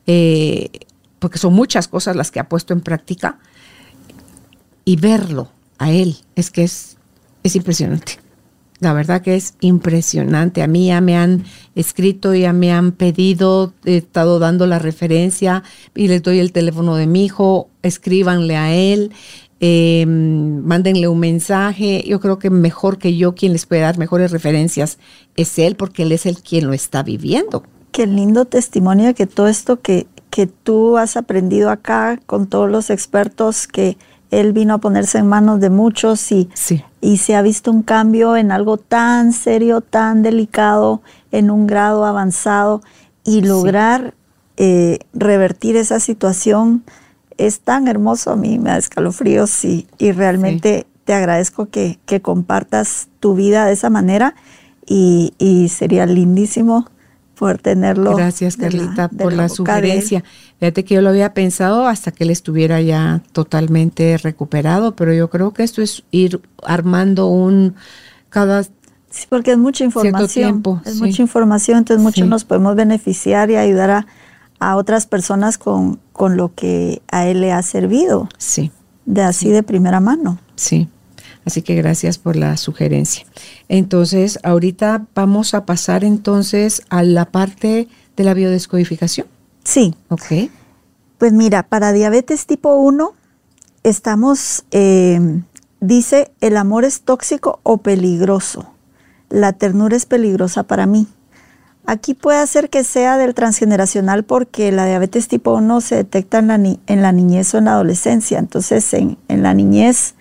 [0.06, 0.70] eh,
[1.18, 3.38] porque son muchas cosas las que ha puesto en práctica
[4.84, 6.96] y verlo a él es que es,
[7.42, 8.18] es impresionante.
[8.80, 10.62] la verdad que es impresionante.
[10.62, 11.44] A mí ya me han
[11.74, 15.62] escrito, ya me han pedido, he estado dando la referencia
[15.94, 19.12] y les doy el teléfono de mi hijo, escríbanle a él,
[19.60, 22.04] eh, mándenle un mensaje.
[22.06, 24.98] Yo creo que mejor que yo, quien les puede dar mejores referencias
[25.36, 27.62] es él, porque él es el quien lo está viviendo.
[27.92, 32.68] Qué lindo testimonio de que todo esto que, que tú has aprendido acá con todos
[32.68, 33.96] los expertos que
[34.30, 36.48] él vino a ponerse en manos de muchos y,
[37.00, 42.04] y se ha visto un cambio en algo tan serio, tan delicado, en un grado
[42.04, 42.82] avanzado
[43.24, 44.14] y lograr
[44.56, 46.84] eh, revertir esa situación
[47.38, 48.32] es tan hermoso.
[48.32, 53.66] A mí me da escalofríos y, y realmente te agradezco que, que, compartas tu vida
[53.66, 54.34] de esa manera
[54.86, 56.88] y, y sería lindísimo
[57.34, 58.16] poder tenerlo.
[58.16, 60.24] Gracias, Carlita, por la, sugerencia.
[60.60, 65.28] Fíjate que yo lo había pensado hasta que él estuviera ya totalmente recuperado, pero yo
[65.28, 67.74] creo que esto es ir armando un
[68.30, 68.64] cada
[69.14, 70.28] Sí, porque es mucha información.
[70.28, 74.06] Tiempo, es mucha información, entonces muchos nos podemos beneficiar y ayudar a,
[74.58, 78.28] a, otras personas con, con lo que a él le ha servido.
[78.38, 78.70] Sí.
[79.04, 80.38] De así de primera mano.
[80.54, 80.88] Sí.
[81.44, 83.26] Así que gracias por la sugerencia.
[83.68, 89.26] Entonces, ahorita vamos a pasar entonces a la parte de la biodescodificación.
[89.64, 89.94] Sí.
[90.08, 90.48] Ok.
[91.18, 93.12] Pues mira, para diabetes tipo 1
[93.82, 95.42] estamos, eh,
[95.80, 98.70] dice, el amor es tóxico o peligroso.
[99.28, 101.08] La ternura es peligrosa para mí.
[101.86, 106.48] Aquí puede ser que sea del transgeneracional porque la diabetes tipo 1 se detecta en
[106.48, 108.38] la, en la niñez o en la adolescencia.
[108.38, 110.14] Entonces, en, en la niñez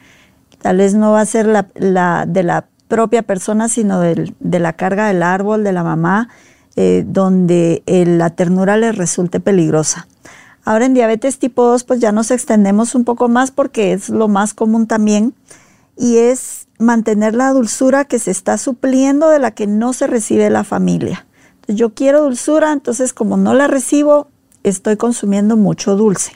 [0.64, 5.08] Tal vez no va a ser la, de la propia persona, sino de la carga
[5.08, 6.30] del árbol, de la mamá,
[6.78, 10.08] eh, donde eh, la ternura le resulte peligrosa.
[10.64, 14.30] Ahora en diabetes tipo 2 pues ya nos extendemos un poco más porque es lo
[14.30, 15.34] más común también
[15.98, 20.50] y es mantener la dulzura que se está supliendo de la que no se recibe
[20.50, 21.26] la familia.
[21.68, 24.28] Yo quiero dulzura, entonces como no la recibo,
[24.64, 26.34] estoy consumiendo mucho dulce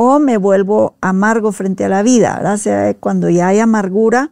[0.00, 2.54] o me vuelvo amargo frente a la vida, ¿verdad?
[2.54, 4.30] O sea, cuando ya hay amargura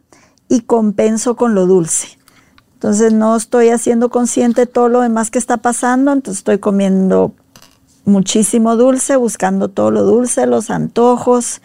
[0.49, 2.19] y compenso con lo dulce.
[2.75, 7.35] Entonces no estoy haciendo consciente todo lo demás que está pasando, entonces estoy comiendo
[8.05, 11.61] muchísimo dulce, buscando todo lo dulce, los antojos,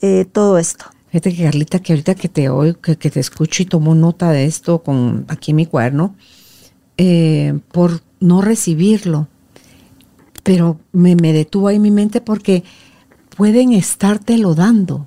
[0.00, 0.86] eh, todo esto.
[1.10, 4.44] Fíjate que Carlita, que ahorita que te oigo, que, te escucho y tomo nota de
[4.44, 6.16] esto con aquí en mi cuaderno,
[6.98, 9.28] eh, por no recibirlo,
[10.42, 12.64] pero me, me detuvo ahí mi mente porque
[13.36, 15.06] pueden estártelo dando,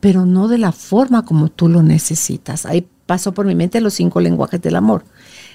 [0.00, 2.66] pero no de la forma como tú lo necesitas.
[2.66, 5.04] Ahí pasó por mi mente los cinco lenguajes del amor.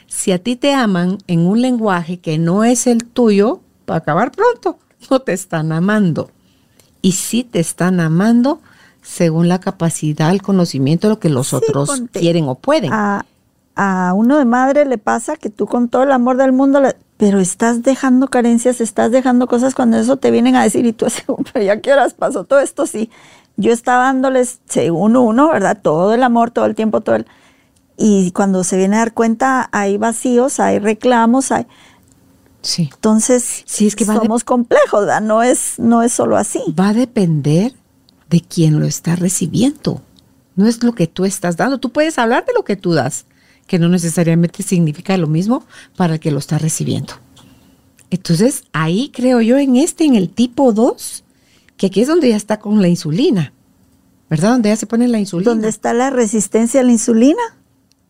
[0.07, 3.99] Si a ti te aman en un lenguaje que no es el tuyo, va a
[3.99, 4.77] acabar pronto.
[5.09, 6.29] No te están amando.
[7.01, 8.61] Y si te están amando
[9.01, 12.93] según la capacidad, el conocimiento, lo que los otros quieren o pueden.
[12.93, 13.25] A,
[13.75, 16.95] a, uno de madre le pasa que tú con todo el amor del mundo le,
[17.17, 21.05] pero estás dejando carencias, estás dejando cosas cuando eso te vienen a decir y tú
[21.05, 21.21] así,
[21.53, 23.09] pero ya qué horas pasó todo esto, sí.
[23.57, 25.77] Yo estaba dándoles, según uno, ¿verdad?
[25.81, 27.27] Todo el amor, todo el tiempo, todo el...
[27.97, 31.67] Y cuando se viene a dar cuenta, hay vacíos, hay reclamos, hay...
[32.61, 32.89] Sí.
[32.93, 35.21] Entonces, sí, es que somos complejos, ¿verdad?
[35.21, 36.61] No es, no es solo así.
[36.79, 37.73] Va a depender
[38.31, 40.01] de quién lo está recibiendo.
[40.55, 41.79] No es lo que tú estás dando.
[41.79, 43.25] Tú puedes hablar de lo que tú das,
[43.71, 45.63] que no necesariamente significa lo mismo
[45.95, 47.13] para el que lo está recibiendo.
[48.09, 51.23] Entonces, ahí creo yo en este, en el tipo 2,
[51.77, 53.53] que aquí es donde ya está con la insulina,
[54.29, 54.49] ¿verdad?
[54.49, 55.49] Donde ya se pone la insulina.
[55.49, 57.39] Donde está la resistencia a la insulina.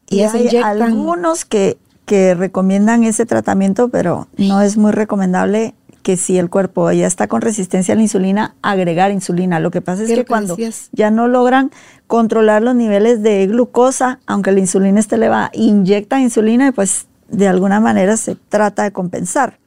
[0.09, 6.37] Y, hay algunos que, que recomiendan ese tratamiento, pero no es muy recomendable que si
[6.37, 9.59] el cuerpo ya está con resistencia a la insulina, agregar insulina.
[9.59, 10.57] Lo que pasa es que cuando
[10.91, 11.71] ya no logran
[12.07, 17.47] controlar los niveles de glucosa, aunque la insulina esté elevada, inyecta insulina y pues de
[17.47, 19.59] alguna manera se trata de compensar.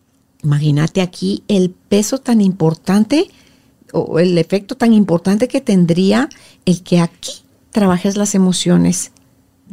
[0.42, 3.30] Imagínate aquí el peso tan importante
[3.92, 6.28] o el efecto tan importante que tendría
[6.66, 9.12] el que aquí trabajes las emociones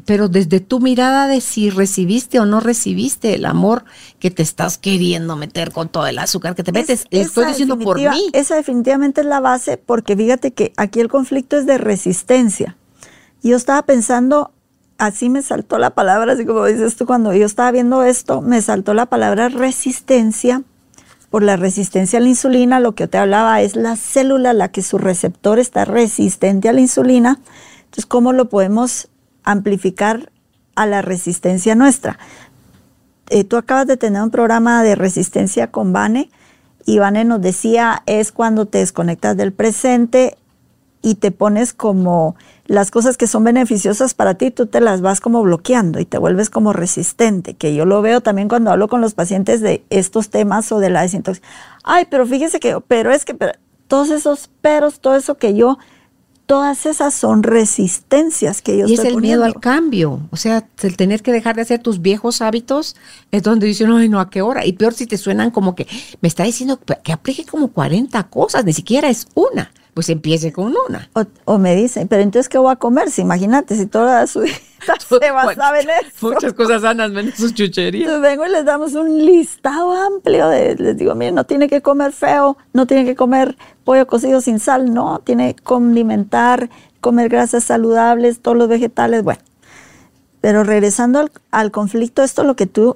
[0.06, 3.84] pero desde tu mirada de si recibiste o no recibiste el amor
[4.20, 7.97] que te estás queriendo meter con todo el azúcar que te metes, estoy diciendo por
[7.97, 8.30] mí.
[8.34, 12.78] Esa definitivamente es la base, porque fíjate que aquí el conflicto es de resistencia.
[13.43, 14.51] Yo estaba pensando,
[14.97, 18.61] así me saltó la palabra, así como dices tú, cuando yo estaba viendo esto, me
[18.61, 20.63] saltó la palabra resistencia.
[21.30, 24.70] Por la resistencia a la insulina, lo que yo te hablaba es la célula, la
[24.70, 27.39] que su receptor está resistente a la insulina.
[27.86, 29.07] Entonces, ¿cómo lo podemos
[29.44, 30.32] amplificar
[30.76, 32.18] a la resistencia nuestra.
[33.30, 36.30] Eh, tú acabas de tener un programa de resistencia con Vane
[36.86, 40.38] y Vane nos decía es cuando te desconectas del presente
[41.02, 42.36] y te pones como
[42.66, 46.18] las cosas que son beneficiosas para ti, tú te las vas como bloqueando y te
[46.18, 50.30] vuelves como resistente, que yo lo veo también cuando hablo con los pacientes de estos
[50.30, 51.58] temas o de la desintoxicación.
[51.84, 53.54] Ay, pero fíjese que, pero es que, pero,
[53.88, 55.80] todos esos peros, todo eso que yo
[56.52, 60.97] todas esas son resistencias que yo y es el miedo al cambio o sea el
[60.97, 62.97] tener que dejar de hacer tus viejos hábitos
[63.32, 65.88] es donde dicen ay no a qué hora y peor si te suenan como que
[66.20, 70.74] me está diciendo que aplique como 40 cosas ni siquiera es una pues empiece con
[70.88, 71.10] una.
[71.46, 73.12] O, me dicen, pero entonces, ¿qué voy a comer?
[73.12, 74.62] Si imagínate, si toda su dieta
[75.10, 76.32] se basaba en eso.
[76.32, 78.04] Muchas cosas sanas, menos sus chucherías.
[78.04, 81.82] Entonces vengo y les damos un listado amplio de, les digo, miren, no tiene que
[81.82, 86.70] comer feo, no tiene que comer pollo cocido sin sal, no, tiene que condimentar,
[87.02, 89.42] comer grasas saludables, todos los vegetales, bueno.
[90.39, 92.96] Pero regresando al, al conflicto, esto es lo que tú,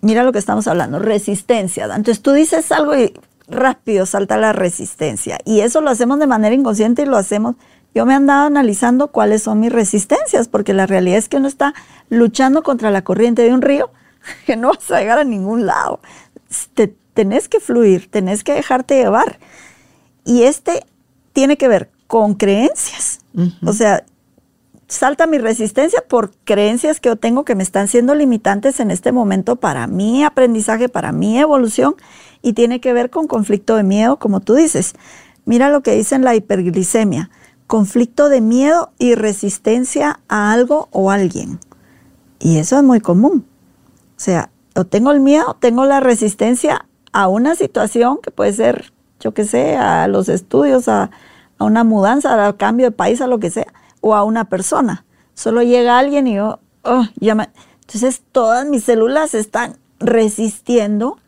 [0.00, 1.84] mira lo que estamos hablando, resistencia.
[1.84, 3.14] Entonces tú dices algo y
[3.48, 5.38] rápido salta la resistencia.
[5.44, 7.56] Y eso lo hacemos de manera inconsciente y lo hacemos.
[7.94, 11.48] Yo me he andado analizando cuáles son mis resistencias, porque la realidad es que uno
[11.48, 11.74] está
[12.08, 13.90] luchando contra la corriente de un río
[14.46, 16.00] que no vas a llegar a ningún lado.
[16.74, 19.38] Te, tenés que fluir, tenés que dejarte llevar.
[20.24, 20.84] Y este
[21.32, 23.20] tiene que ver con creencias.
[23.64, 24.04] O sea,
[24.86, 29.12] salta mi resistencia por creencias que yo tengo que me están siendo limitantes en este
[29.12, 31.96] momento para mi aprendizaje, para mi evolución
[32.42, 34.94] y tiene que ver con conflicto de miedo, como tú dices.
[35.44, 37.30] Mira lo que dice en la hiperglicemia,
[37.66, 41.58] conflicto de miedo y resistencia a algo o alguien.
[42.38, 43.46] Y eso es muy común.
[44.16, 48.92] O sea, o tengo el miedo, tengo la resistencia a una situación que puede ser,
[49.20, 51.10] yo qué sé, a los estudios, a,
[51.58, 55.04] una mudanza, a cambio de país, a lo que sea, o a una persona.
[55.34, 61.18] Solo llega alguien y yo, oh, Entonces todas mis células están resistiendo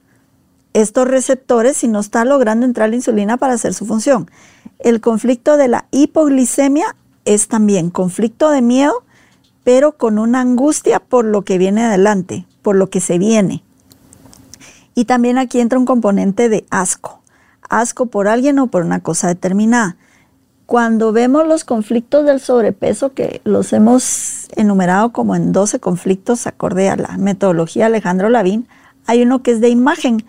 [0.74, 4.30] estos receptores si no está logrando entrar la insulina para hacer su función.
[4.80, 9.04] El conflicto de la hipoglicemia es también conflicto de miedo,
[9.62, 13.62] pero con una angustia por lo que viene adelante, por lo que se viene.
[14.94, 17.22] Y también aquí entra un componente de asco,
[17.68, 19.96] asco por alguien o por una cosa determinada.
[20.66, 26.88] Cuando vemos los conflictos del sobrepeso, que los hemos enumerado como en 12 conflictos acorde
[26.88, 28.66] a la metodología Alejandro Lavín,
[29.06, 30.24] hay uno que es de imagen,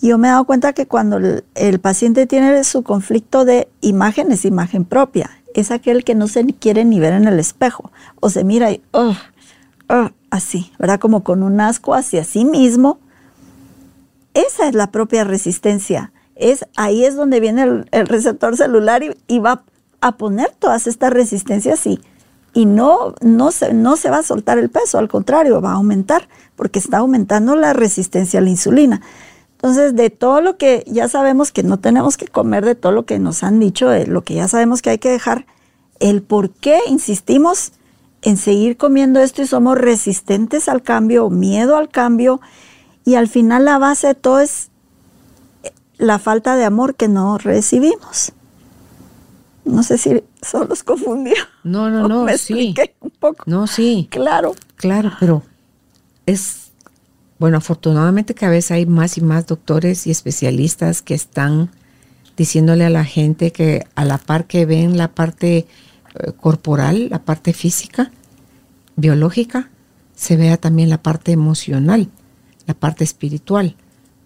[0.00, 1.18] yo me he dado cuenta que cuando
[1.54, 5.30] el, paciente tiene su conflicto de imagen, es imagen propia.
[5.54, 7.90] Es aquel que no se quiere ni ver en el espejo.
[8.20, 9.14] O se mira y, oh,
[9.88, 11.00] oh, así, ¿verdad?
[11.00, 12.98] Como con un asco hacia sí mismo.
[14.34, 16.12] Esa es la propia resistencia.
[16.34, 19.64] Es, ahí es donde viene el, receptor celular y, va
[20.02, 22.00] a poner todas estas resistencias y,
[22.52, 25.76] y no, no, se, no se va a soltar el peso, al contrario, va a
[25.76, 29.00] aumentar porque está aumentando la resistencia a la insulina.
[29.56, 33.06] Entonces, de todo lo que ya sabemos que no tenemos que comer, de todo lo
[33.06, 35.46] que nos han dicho, de lo que ya sabemos que hay que dejar,
[35.98, 37.72] el por qué insistimos
[38.22, 42.40] en seguir comiendo esto y somos resistentes al cambio, miedo al cambio,
[43.04, 44.70] y al final la base de todo es
[45.96, 48.32] la falta de amor que no recibimos.
[49.64, 51.34] No sé si solo los confundió.
[51.64, 52.74] No, no, no, me sí.
[53.00, 53.44] un poco.
[53.46, 54.08] No, sí.
[54.10, 54.54] Claro.
[54.76, 55.42] Claro, pero
[56.26, 56.65] es
[57.38, 61.70] bueno, afortunadamente cada vez hay más y más doctores y especialistas que están
[62.36, 67.24] diciéndole a la gente que a la par que ven la parte eh, corporal, la
[67.24, 68.10] parte física,
[68.96, 69.70] biológica,
[70.14, 72.08] se vea también la parte emocional,
[72.66, 73.76] la parte espiritual,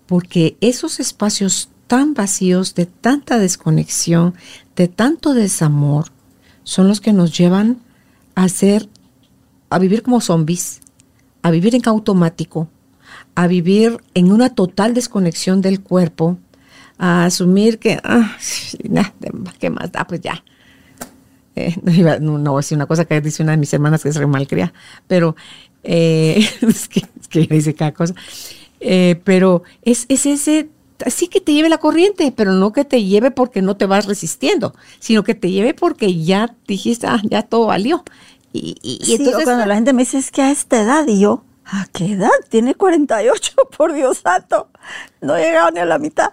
[0.07, 4.35] porque esos espacios tan vacíos, de tanta desconexión,
[4.77, 6.07] de tanto desamor,
[6.63, 7.79] son los que nos llevan
[8.37, 8.89] a ser,
[9.71, 10.81] a vivir como zombies,
[11.43, 12.69] a vivir en automático,
[13.35, 16.39] a vivir en una total desconexión del cuerpo,
[16.99, 18.37] a asumir que, ah,
[19.59, 20.07] ¿qué más da?
[20.07, 20.45] Pues ya.
[21.57, 21.75] Eh,
[22.21, 24.17] no, no, voy a decir una cosa que dice una de mis hermanas que es
[24.17, 24.73] re malcria,
[25.07, 25.37] pero
[25.83, 28.15] eh, es, que, es, que, dice cada cosa.
[28.81, 30.69] Eh, pero es, es ese
[31.07, 34.07] sí que te lleve la corriente, pero no que te lleve porque no te vas
[34.07, 38.05] resistiendo, sino que te lleve porque ya dijiste, ah, ya todo valió.
[38.53, 41.45] Y, y, entonces cuando la gente me dice, es que a esta edad, y yo,
[41.73, 42.31] ¿A qué edad?
[42.49, 44.69] Tiene 48, por Dios santo.
[45.21, 46.33] No he llegado ni a la mitad.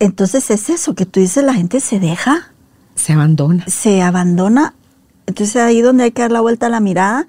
[0.00, 2.52] Entonces es eso, que tú dices, la gente se deja.
[2.96, 3.64] Se abandona.
[3.68, 4.74] Se abandona.
[5.26, 7.26] Entonces ahí donde hay que dar la vuelta a la mirada.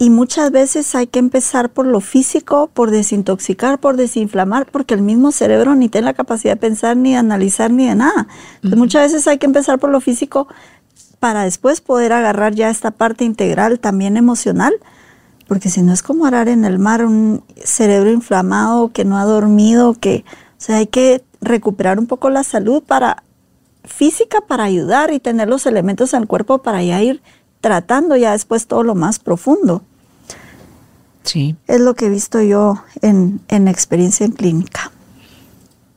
[0.00, 5.02] Y muchas veces hay que empezar por lo físico, por desintoxicar, por desinflamar, porque el
[5.02, 8.28] mismo cerebro ni tiene la capacidad de pensar, ni de analizar, ni de nada.
[8.56, 10.46] Entonces, muchas veces hay que empezar por lo físico
[11.18, 14.72] para después poder agarrar ya esta parte integral también emocional
[15.48, 19.24] porque si no es como arar en el mar un cerebro inflamado que no ha
[19.24, 23.24] dormido, que, o sea, hay que recuperar un poco la salud para
[23.84, 27.22] física para ayudar y tener los elementos en el cuerpo para ya ir
[27.62, 29.82] tratando ya después todo lo más profundo.
[31.22, 31.56] Sí.
[31.66, 34.92] Es lo que he visto yo en, en experiencia en clínica.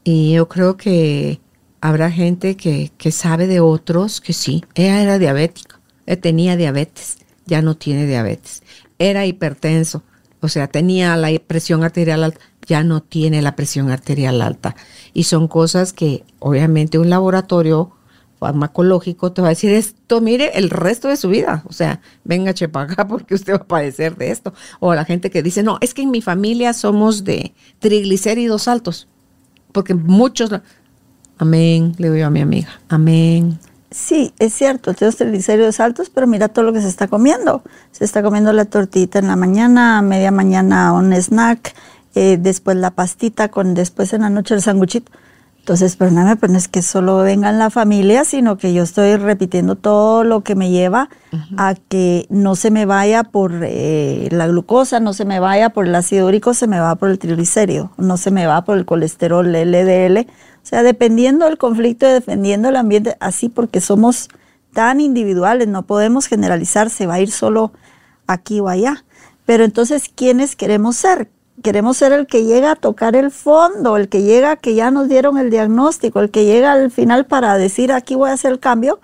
[0.06, 1.42] Y yo creo que
[1.82, 7.18] habrá gente que, que sabe de otros que sí, ella era diabética, ella tenía diabetes,
[7.46, 8.64] ya no tiene diabetes,
[9.10, 10.04] era hipertenso,
[10.42, 14.76] o sea, tenía la presión arterial alta, ya no tiene la presión arterial alta.
[15.14, 17.92] Y son cosas que obviamente un laboratorio
[18.40, 21.64] farmacológico te va a decir esto, mire, el resto de su vida.
[21.68, 24.54] O sea, venga chepaga porque usted va a padecer de esto.
[24.80, 29.08] O la gente que dice, no, es que en mi familia somos de triglicéridos altos.
[29.72, 30.50] Porque muchos...
[31.38, 32.70] Amén, le digo a mi amiga.
[32.90, 33.60] Amén.
[33.94, 37.62] Sí, es cierto, tenemos triglicéridos altos, pero mira todo lo que se está comiendo.
[37.92, 41.76] Se está comiendo la tortita en la mañana, a media mañana un snack,
[42.16, 45.12] eh, después la pastita, con después en la noche el sanguchito.
[45.62, 49.16] Entonces, perdóname, pero no es que solo venga en la familia, sino que yo estoy
[49.16, 51.08] repitiendo todo lo que me lleva
[51.56, 55.86] a que no se me vaya por eh, la glucosa, no se me vaya por
[55.86, 58.86] el ácido úrico, se me va por el triglicérido, no se me va por el
[58.86, 60.22] colesterol LDL.
[60.22, 64.30] O sea, dependiendo del conflicto, dependiendo del ambiente, así porque somos
[64.74, 67.72] tan individuales, no podemos generalizar, se va a ir solo
[68.26, 69.06] aquí o allá.
[69.46, 71.30] Pero entonces, ¿quiénes queremos ser?
[71.62, 75.08] Queremos ser el que llega a tocar el fondo, el que llega que ya nos
[75.08, 78.60] dieron el diagnóstico, el que llega al final para decir aquí voy a hacer el
[78.60, 79.00] cambio,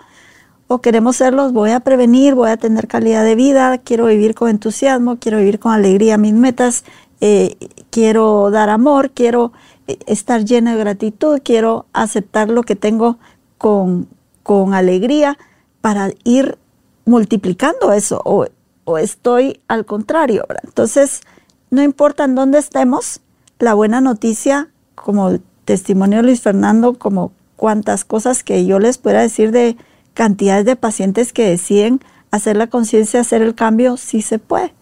[0.66, 4.34] o queremos ser los voy a prevenir, voy a tener calidad de vida, quiero vivir
[4.34, 6.84] con entusiasmo, quiero vivir con alegría mis metas,
[7.20, 7.56] eh,
[7.90, 9.52] quiero dar amor, quiero
[9.86, 13.18] eh, estar llena de gratitud, quiero aceptar lo que tengo
[13.56, 14.08] con,
[14.42, 15.38] con alegría
[15.80, 16.58] para ir
[17.06, 18.46] multiplicando eso, o,
[18.84, 20.44] o estoy al contrario.
[20.64, 21.22] Entonces,
[21.70, 23.20] no importa en dónde estemos,
[23.58, 29.20] la buena noticia, como testimonio de Luis Fernando, como cuantas cosas que yo les pueda
[29.20, 29.76] decir de
[30.14, 32.00] cantidades de pacientes que deciden
[32.30, 34.74] hacer la conciencia, hacer el cambio, sí se puede,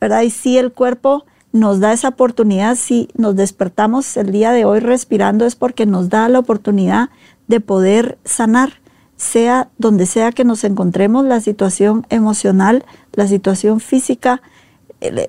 [0.00, 0.22] ¿verdad?
[0.22, 4.80] Y si el cuerpo nos da esa oportunidad, si nos despertamos el día de hoy
[4.80, 7.10] respirando, es porque nos da la oportunidad
[7.48, 8.74] de poder sanar,
[9.16, 14.40] sea donde sea que nos encontremos, la situación emocional, la situación física,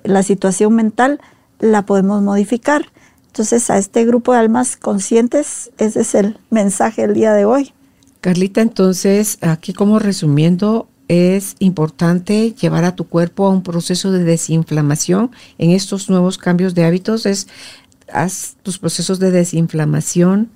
[0.03, 1.19] la situación mental
[1.59, 2.91] la podemos modificar.
[3.27, 7.73] Entonces, a este grupo de almas conscientes, ese es el mensaje del día de hoy.
[8.19, 14.23] Carlita, entonces, aquí como resumiendo, es importante llevar a tu cuerpo a un proceso de
[14.23, 17.25] desinflamación en estos nuevos cambios de hábitos.
[17.25, 17.47] Es,
[18.13, 20.51] haz tus procesos de desinflamación,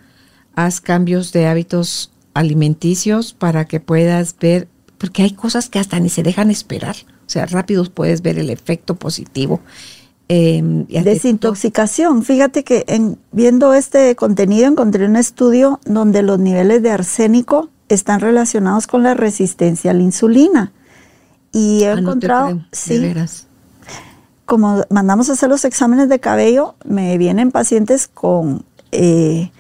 [0.55, 6.09] haz cambios de hábitos alimenticios para que puedas ver, porque hay cosas que hasta ni
[6.09, 6.95] se dejan esperar.
[7.25, 9.61] O sea, rápido puedes ver el efecto positivo.
[10.27, 12.23] Eh, Desintoxicación.
[12.23, 18.19] Fíjate que en, viendo este contenido encontré un estudio donde los niveles de arsénico están
[18.19, 20.71] relacionados con la resistencia a la insulina.
[21.51, 23.13] Y he ah, encontrado, sí,
[24.45, 29.51] como mandamos a hacer los exámenes de cabello, me vienen pacientes con eh,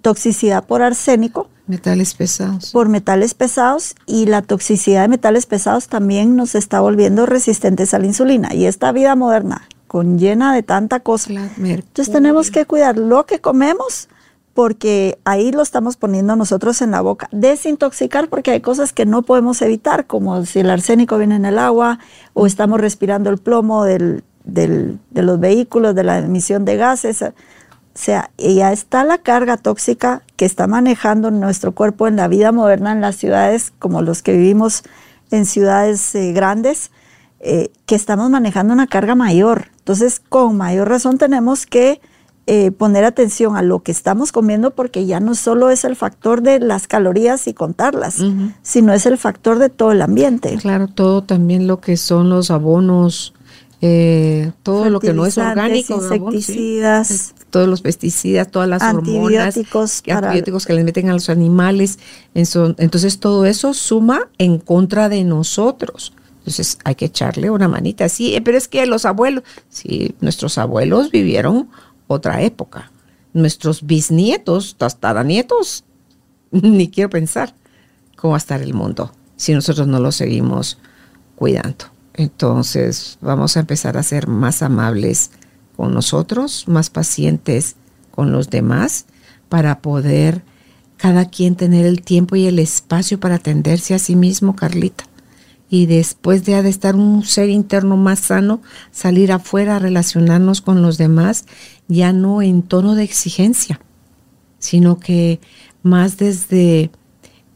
[0.00, 2.72] toxicidad por arsénico Metales pesados.
[2.72, 7.98] Por metales pesados y la toxicidad de metales pesados también nos está volviendo resistentes a
[7.98, 8.54] la insulina.
[8.54, 11.30] Y esta vida moderna, con llena de tanta cosa.
[11.58, 14.08] Entonces tenemos que cuidar lo que comemos
[14.54, 17.28] porque ahí lo estamos poniendo nosotros en la boca.
[17.30, 21.58] Desintoxicar porque hay cosas que no podemos evitar, como si el arsénico viene en el
[21.58, 22.00] agua
[22.34, 27.22] o estamos respirando el plomo del, del, de los vehículos, de la emisión de gases.
[27.98, 32.52] O sea, ya está la carga tóxica que está manejando nuestro cuerpo en la vida
[32.52, 34.84] moderna en las ciudades como los que vivimos
[35.32, 36.92] en ciudades eh, grandes,
[37.40, 39.66] eh, que estamos manejando una carga mayor.
[39.78, 42.00] Entonces, con mayor razón tenemos que
[42.46, 46.40] eh, poner atención a lo que estamos comiendo porque ya no solo es el factor
[46.40, 48.22] de las calorías y contarlas,
[48.62, 50.56] sino es el factor de todo el ambiente.
[50.58, 53.34] Claro, todo también lo que son los abonos,
[53.80, 60.72] todo lo que no es orgánico, insecticidas, todos los pesticidas, todas las hormonas, antibióticos que
[60.72, 61.98] les meten a los animales.
[62.34, 66.12] Entonces todo eso suma en contra de nosotros.
[66.38, 68.08] Entonces hay que echarle una manita.
[68.08, 71.68] Sí, eh, pero es que los abuelos, sí, nuestros abuelos vivieron
[72.06, 72.90] otra época.
[73.34, 75.84] Nuestros bisnietos, tataranietos,
[76.50, 77.54] ni quiero pensar
[78.16, 80.78] cómo va a estar el mundo si nosotros no lo seguimos
[81.36, 81.97] cuidando.
[82.18, 85.30] Entonces vamos a empezar a ser más amables
[85.76, 87.76] con nosotros, más pacientes
[88.10, 89.06] con los demás,
[89.48, 90.42] para poder
[90.96, 95.04] cada quien tener el tiempo y el espacio para atenderse a sí mismo, Carlita.
[95.70, 100.82] Y después de, de estar un ser interno más sano, salir afuera a relacionarnos con
[100.82, 101.44] los demás,
[101.86, 103.80] ya no en tono de exigencia,
[104.58, 105.38] sino que
[105.84, 106.90] más desde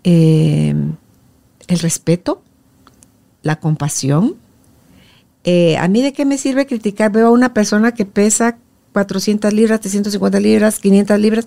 [0.04, 0.72] eh,
[1.66, 2.44] el respeto,
[3.42, 4.36] la compasión.
[5.44, 8.58] Eh, a mí de qué me sirve criticar, veo a una persona que pesa
[8.92, 11.46] 400 libras, 350 libras, 500 libras,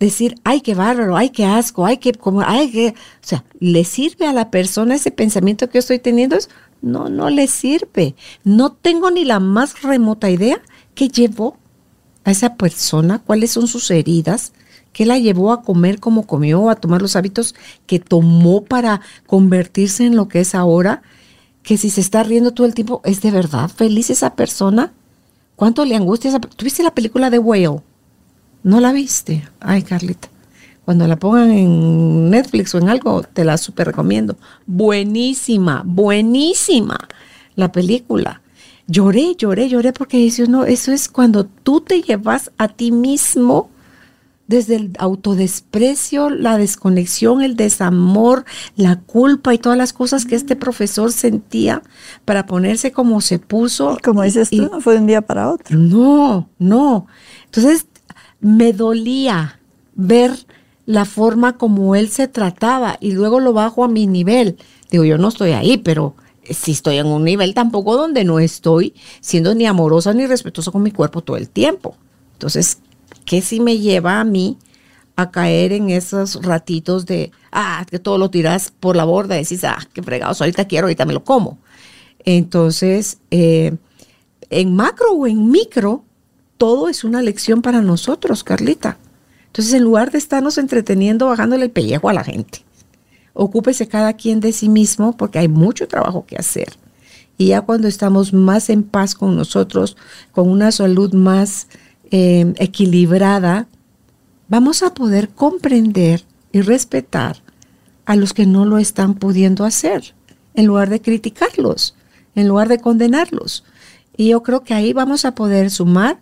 [0.00, 3.84] decir, ay, qué bárbaro, ay, qué asco, ay, qué, como, ay, qué, o sea, ¿le
[3.84, 6.36] sirve a la persona ese pensamiento que yo estoy teniendo?
[6.80, 8.16] No, no le sirve.
[8.42, 10.60] No tengo ni la más remota idea
[10.94, 11.56] qué llevó
[12.24, 14.52] a esa persona, cuáles son sus heridas,
[14.92, 17.54] qué la llevó a comer como comió, a tomar los hábitos
[17.86, 21.02] que tomó para convertirse en lo que es ahora,
[21.62, 24.92] que si se está riendo todo el tiempo, ¿es de verdad feliz esa persona?
[25.56, 27.80] ¿Cuánto le angustia esa ¿Tuviste la película de Whale?
[28.62, 29.48] ¿No la viste?
[29.60, 30.28] Ay, Carlita.
[30.84, 34.36] Cuando la pongan en Netflix o en algo, te la super recomiendo.
[34.66, 36.98] Buenísima, buenísima
[37.54, 38.40] la película.
[38.88, 43.70] Lloré, lloré, lloré porque dice no, eso es cuando tú te llevas a ti mismo
[44.52, 48.44] desde el autodesprecio, la desconexión, el desamor,
[48.76, 51.82] la culpa y todas las cosas que este profesor sentía
[52.26, 53.96] para ponerse como se puso.
[54.04, 55.78] como dices tú, no fue de un día para otro.
[55.78, 57.06] No, no.
[57.46, 57.86] Entonces
[58.40, 59.58] me dolía
[59.94, 60.32] ver
[60.84, 64.58] la forma como él se trataba y luego lo bajo a mi nivel.
[64.90, 66.14] Digo, yo no estoy ahí, pero
[66.50, 68.92] si estoy en un nivel tampoco donde no estoy
[69.22, 71.96] siendo ni amorosa ni respetuosa con mi cuerpo todo el tiempo.
[72.34, 72.80] Entonces,
[73.24, 74.58] ¿qué si me lleva a mí
[75.16, 79.42] a caer en esos ratitos de, ah, que todo lo tiras por la borda y
[79.42, 81.58] decís, ah, qué fregados, ahorita quiero, ahorita me lo como?
[82.24, 83.76] Entonces, eh,
[84.50, 86.04] en macro o en micro,
[86.56, 88.98] todo es una lección para nosotros, Carlita.
[89.46, 92.64] Entonces, en lugar de estarnos entreteniendo, bajándole el pellejo a la gente,
[93.34, 96.72] ocúpese cada quien de sí mismo porque hay mucho trabajo que hacer.
[97.38, 99.96] Y ya cuando estamos más en paz con nosotros,
[100.32, 101.66] con una salud más
[102.12, 103.66] eh, equilibrada,
[104.48, 107.42] vamos a poder comprender y respetar
[108.04, 110.14] a los que no lo están pudiendo hacer,
[110.54, 111.96] en lugar de criticarlos,
[112.36, 113.64] en lugar de condenarlos.
[114.16, 116.18] Y yo creo que ahí vamos a poder sumar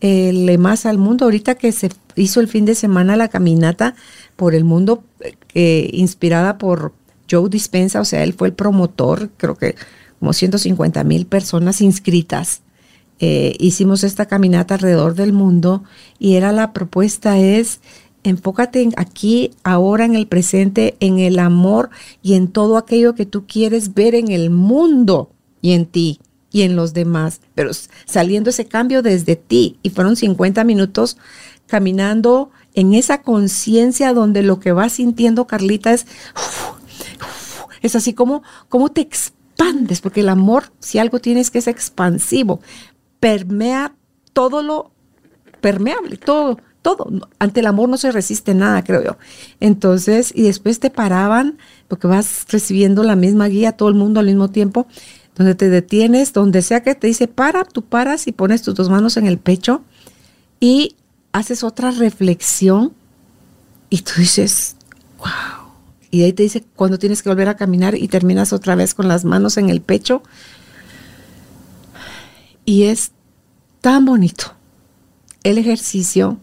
[0.00, 1.24] le más al mundo.
[1.24, 3.94] Ahorita que se hizo el fin de semana la caminata
[4.36, 5.04] por el mundo,
[5.54, 6.92] eh, inspirada por
[7.30, 9.76] Joe Dispensa, o sea, él fue el promotor, creo que
[10.18, 12.62] como 150 mil personas inscritas.
[13.20, 15.84] Eh, hicimos esta caminata alrededor del mundo
[16.18, 17.80] y era la propuesta es
[18.22, 21.90] enfócate aquí, ahora, en el presente, en el amor
[22.22, 25.30] y en todo aquello que tú quieres ver en el mundo
[25.62, 26.20] y en ti
[26.52, 27.70] y en los demás, pero
[28.06, 29.78] saliendo ese cambio desde ti.
[29.82, 31.16] Y fueron 50 minutos
[31.66, 36.06] caminando en esa conciencia donde lo que vas sintiendo, Carlita, es,
[37.82, 42.60] es así como, como te expandes, porque el amor, si algo tienes que es expansivo,
[43.20, 43.94] permea
[44.32, 44.90] todo lo
[45.60, 47.06] permeable, todo, todo.
[47.38, 49.16] Ante el amor no se resiste nada, creo yo.
[49.60, 51.58] Entonces, y después te paraban,
[51.88, 54.86] porque vas recibiendo la misma guía, todo el mundo al mismo tiempo,
[55.36, 58.90] donde te detienes, donde sea que te dice para, tú paras y pones tus dos
[58.90, 59.82] manos en el pecho
[60.58, 60.96] y
[61.32, 62.92] haces otra reflexión
[63.88, 64.76] y tú dices,
[65.18, 65.70] wow.
[66.10, 69.08] Y ahí te dice cuando tienes que volver a caminar y terminas otra vez con
[69.08, 70.22] las manos en el pecho.
[72.70, 73.10] Y es
[73.80, 74.54] tan bonito
[75.42, 76.38] el ejercicio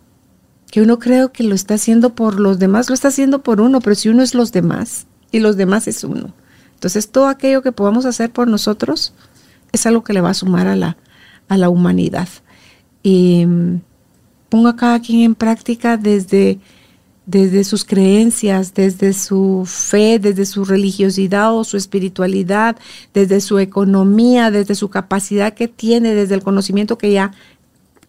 [0.70, 3.80] que uno creo que lo está haciendo por los demás, lo está haciendo por uno,
[3.80, 6.34] pero si uno es los demás y los demás es uno.
[6.74, 9.14] Entonces, todo aquello que podamos hacer por nosotros
[9.72, 10.98] es algo que le va a sumar a la,
[11.48, 12.28] a la humanidad.
[13.04, 13.80] Y mm,
[14.50, 16.60] ponga a cada quien en práctica desde,
[17.28, 22.78] desde sus creencias, desde su fe, desde su religiosidad o su espiritualidad,
[23.14, 27.34] desde su economía, desde su capacidad que tiene, desde el conocimiento que ya,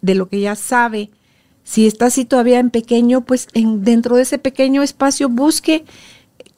[0.00, 1.10] de lo que ya sabe.
[1.64, 5.84] Si está así todavía en pequeño, pues en, dentro de ese pequeño espacio busque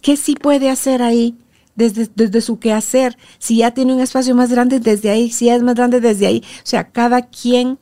[0.02, 1.34] qué sí puede hacer ahí
[1.74, 3.16] desde, su quehacer.
[3.38, 5.30] Si ya tiene un espacio más grande, desde ahí.
[5.30, 6.44] Si es más grande, desde ahí.
[6.58, 7.78] O sea, cada quien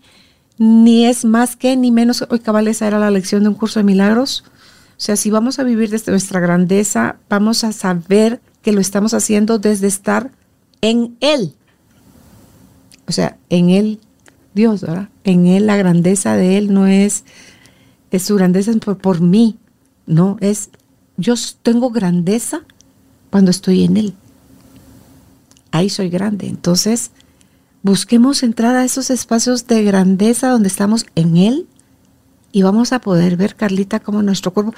[0.57, 2.25] ni es más que ni menos.
[2.31, 4.45] Hoy cabal esa era la lección de un curso de milagros.
[4.99, 9.15] O sea, si vamos a vivir desde nuestra grandeza, vamos a saber que lo estamos
[9.15, 10.33] haciendo desde estar
[10.81, 11.55] en Él.
[13.07, 14.01] O sea, en Él,
[14.55, 15.09] Dios, ¿verdad?
[15.23, 17.23] En Él la grandeza de Él no es,
[18.11, 19.57] es su grandeza por, por mí,
[20.07, 20.71] no, es
[21.17, 22.63] yo tengo grandeza
[23.31, 24.15] cuando estoy en Él.
[25.71, 26.49] Ahí soy grande.
[26.49, 27.13] Entonces,
[27.83, 31.69] busquemos entrar a esos espacios de grandeza donde estamos en Él
[32.53, 34.75] y vamos a poder ver, Carlita, cómo nuestro cuerpo...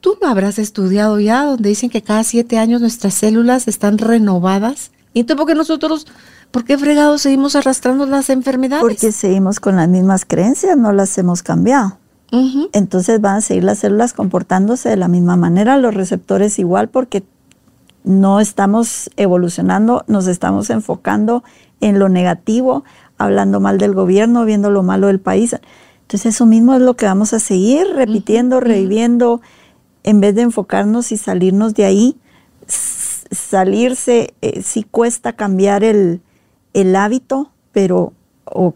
[0.00, 4.92] Tú lo habrás estudiado ya, donde dicen que cada siete años nuestras células están renovadas.
[5.12, 6.06] Y entonces, ¿por qué nosotros,
[6.50, 8.82] por qué fregados seguimos arrastrando las enfermedades?
[8.82, 11.98] Porque seguimos con las mismas creencias, no las hemos cambiado.
[12.72, 17.24] entonces van a seguir las células comportándose de la misma manera, los receptores igual, porque
[18.04, 21.44] no estamos evolucionando, nos estamos enfocando
[21.80, 22.84] en lo negativo,
[23.18, 25.56] hablando mal del gobierno, viendo lo malo del país.
[26.10, 29.40] Entonces eso mismo es lo que vamos a seguir repitiendo, reviviendo,
[30.02, 32.16] en vez de enfocarnos y salirnos de ahí.
[32.66, 36.20] Salirse, eh, sí cuesta cambiar el,
[36.96, 38.12] hábito, pero
[38.44, 38.74] o,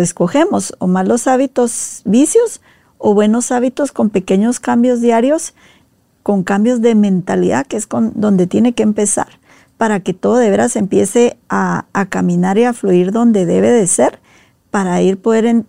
[0.00, 2.60] escogemos o malos hábitos, vicios,
[2.98, 5.54] o buenos hábitos con pequeños cambios diarios,
[6.24, 9.28] con cambios de mentalidad, que es con, donde tiene que empezar
[9.76, 14.18] para que todo de veras empiece a, caminar y a fluir donde debe de ser,
[14.72, 15.64] para ir poder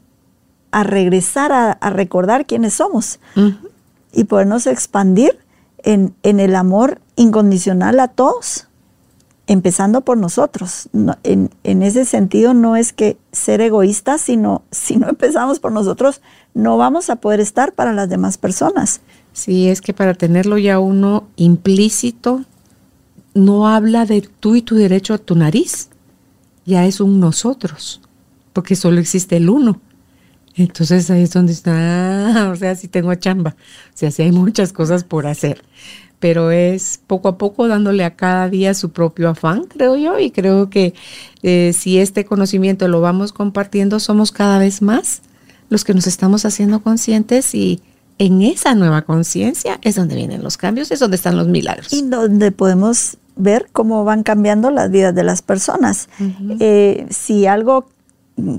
[0.75, 3.21] a regresar a, recordar quiénes somos
[4.11, 5.39] y podernos expandir
[5.83, 8.67] en, el amor incondicional a todos,
[9.47, 10.89] empezando por nosotros.
[11.23, 16.19] en, en, ese sentido no es que ser egoístas, sino si no empezamos por nosotros,
[16.53, 18.99] no vamos a poder estar para las demás personas.
[19.31, 22.43] Sí, es que para tenerlo ya uno implícito,
[23.33, 25.87] no habla de tú y tu derecho a tu nariz,
[26.65, 28.01] ya es un nosotros,
[28.51, 29.79] porque solo existe el uno.
[30.55, 33.55] Entonces ahí es donde está, o sea, sí tengo chamba,
[33.93, 35.63] o sea, sí hay muchas cosas por hacer,
[36.19, 40.31] pero es poco a poco dándole a cada día su propio afán, creo yo, y
[40.31, 40.93] creo que
[41.43, 45.21] eh, si este conocimiento lo vamos compartiendo, somos cada vez más
[45.69, 47.81] los que nos estamos haciendo conscientes y
[48.17, 51.91] en esa nueva conciencia es donde vienen los cambios, es donde están los milagros.
[51.91, 56.07] Y donde podemos ver cómo van cambiando las vidas de las personas.
[56.59, 57.89] Eh, si algo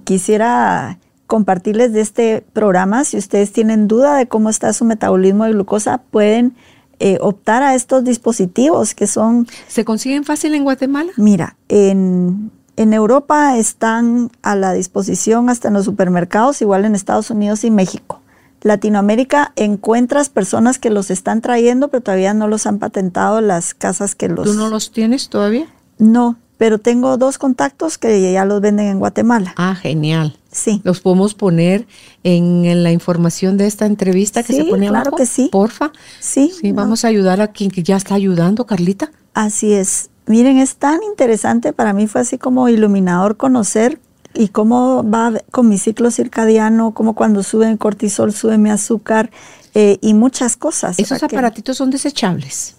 [0.04, 5.52] quisiera compartirles de este programa, si ustedes tienen duda de cómo está su metabolismo de
[5.52, 6.54] glucosa, pueden
[6.98, 9.46] eh, optar a estos dispositivos que son...
[9.68, 11.12] ¿Se consiguen fácil en Guatemala?
[11.16, 17.30] Mira, en, en Europa están a la disposición hasta en los supermercados, igual en Estados
[17.30, 18.20] Unidos y México.
[18.62, 24.14] Latinoamérica encuentras personas que los están trayendo, pero todavía no los han patentado las casas
[24.14, 24.46] que los...
[24.46, 25.66] ¿Tú no los tienes todavía?
[25.98, 29.54] No, pero tengo dos contactos que ya los venden en Guatemala.
[29.56, 30.36] Ah, genial.
[30.50, 30.80] Sí.
[30.84, 31.86] Los podemos poner
[32.24, 35.48] en, la información de esta entrevista que se pone claro que sí.
[35.52, 35.92] Porfa.
[36.18, 36.52] Sí.
[36.58, 39.10] Sí, vamos a ayudar a quien ya está ayudando, Carlita.
[39.34, 40.08] Así es.
[40.26, 44.00] Miren, es tan interesante, para mí fue así como iluminador conocer
[44.34, 49.30] y cómo va con mi ciclo circadiano, cómo cuando sube el cortisol sube mi azúcar
[49.74, 50.98] eh, y muchas cosas.
[50.98, 52.76] ¿Esos aparatitos son desechables?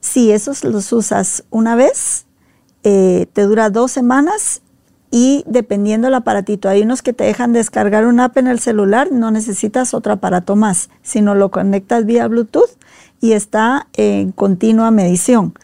[0.00, 2.24] Sí, esos los usas una vez,
[2.84, 4.62] eh, te dura dos semanas
[5.10, 9.10] y dependiendo del aparatito, hay unos que te dejan descargar una app en el celular,
[9.10, 12.70] no necesitas otro aparato más, sino lo conectas vía Bluetooth
[13.20, 15.54] y está en continua medición.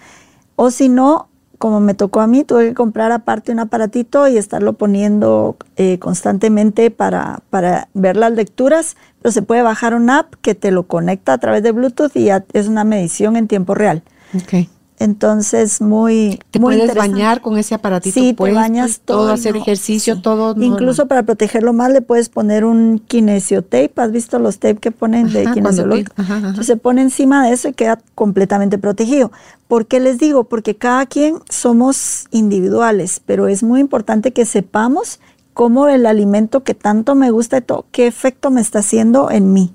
[0.57, 4.39] O si no, como me tocó a mí, tuve que comprar aparte un aparatito y
[4.39, 10.35] estarlo poniendo eh, constantemente para, para, ver las lecturas, pero se puede bajar una app
[10.41, 13.75] que te lo conecta a través de Bluetooth y ya es una medición en tiempo
[13.75, 14.03] real.
[14.43, 14.69] Okay.
[14.99, 16.41] Entonces, muy.
[16.51, 18.15] ¿Te puedes bañar con ese aparatito?
[18.15, 19.33] Sí, te bañas todo.
[19.33, 20.55] hacer ejercicio, todo.
[20.63, 23.93] Incluso para protegerlo más, le puedes poner un kinesiotape.
[23.97, 26.15] ¿Has visto los tape que ponen de kinesiológico?
[26.63, 29.33] Se pone encima de eso y queda completamente protegido.
[29.67, 30.45] ¿Por qué les digo?
[30.45, 35.19] Porque cada quien somos individuales, pero es muy importante que sepamos
[35.55, 39.53] cómo el alimento que tanto me gusta y todo, qué efecto me está haciendo en
[39.53, 39.73] mí.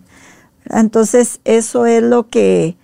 [0.66, 2.78] Entonces, eso es lo que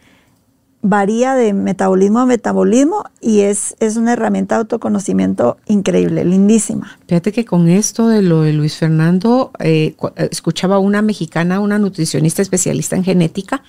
[0.88, 7.00] varía de metabolismo a metabolismo y es, es una herramienta de autoconocimiento increíble, lindísima.
[7.08, 9.96] Fíjate que con esto de lo de Luis Fernando, eh,
[10.30, 13.64] escuchaba una mexicana, una nutricionista especialista en genética,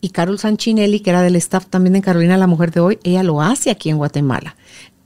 [0.00, 3.24] y Carol Sanchinelli, que era del staff también de Carolina, la mujer de hoy, ella
[3.24, 4.54] lo hace aquí en Guatemala.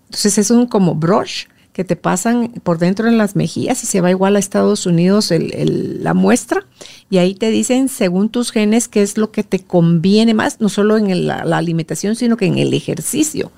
[0.04, 4.00] Entonces es un como brush que te pasan por dentro en las mejillas y se
[4.00, 6.64] va igual a Estados Unidos la muestra
[7.10, 10.68] y ahí te dicen según tus genes qué es lo que te conviene más, no
[10.68, 13.50] solo en la, alimentación, sino que en el ejercicio.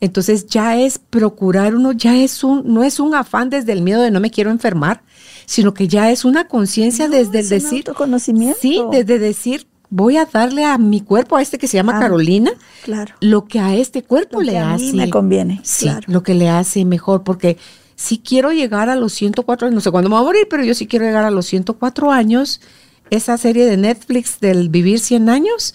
[0.00, 4.02] Entonces ya es procurar uno, ya es un, no es un afán desde el miedo
[4.02, 5.02] de no me quiero enfermar,
[5.44, 8.58] sino que ya es una conciencia desde el decir, conocimiento.
[8.62, 12.00] sí, desde decir voy a darle a mi cuerpo, a este que se llama ah,
[12.00, 12.52] Carolina,
[12.84, 13.14] claro.
[13.20, 14.92] lo que a este cuerpo le hace.
[14.92, 15.60] me conviene.
[15.62, 17.56] Sí, lo que le hace mejor, porque
[17.96, 20.62] si quiero llegar a los 104 años, no sé cuándo me voy a morir, pero
[20.62, 22.60] yo sí quiero llegar a los 104 años.
[23.10, 25.74] Esa serie de Netflix del Vivir 100 años,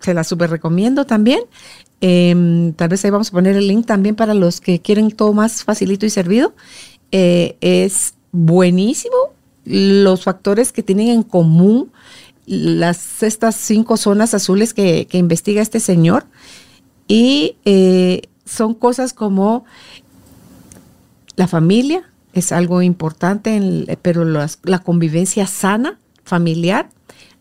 [0.00, 1.40] se la súper recomiendo también.
[2.00, 5.32] Em, tal vez ahí vamos a poner el link también para los que quieren todo
[5.32, 6.54] más facilito y servido.
[7.12, 9.16] Eh, es buenísimo
[9.64, 11.92] los factores que tienen en común
[12.46, 16.26] las, estas cinco zonas azules que, investiga este señor.
[17.06, 19.64] Y eh, son cosas como
[21.36, 26.90] la familia, es algo importante, pero la convivencia sana, familiar,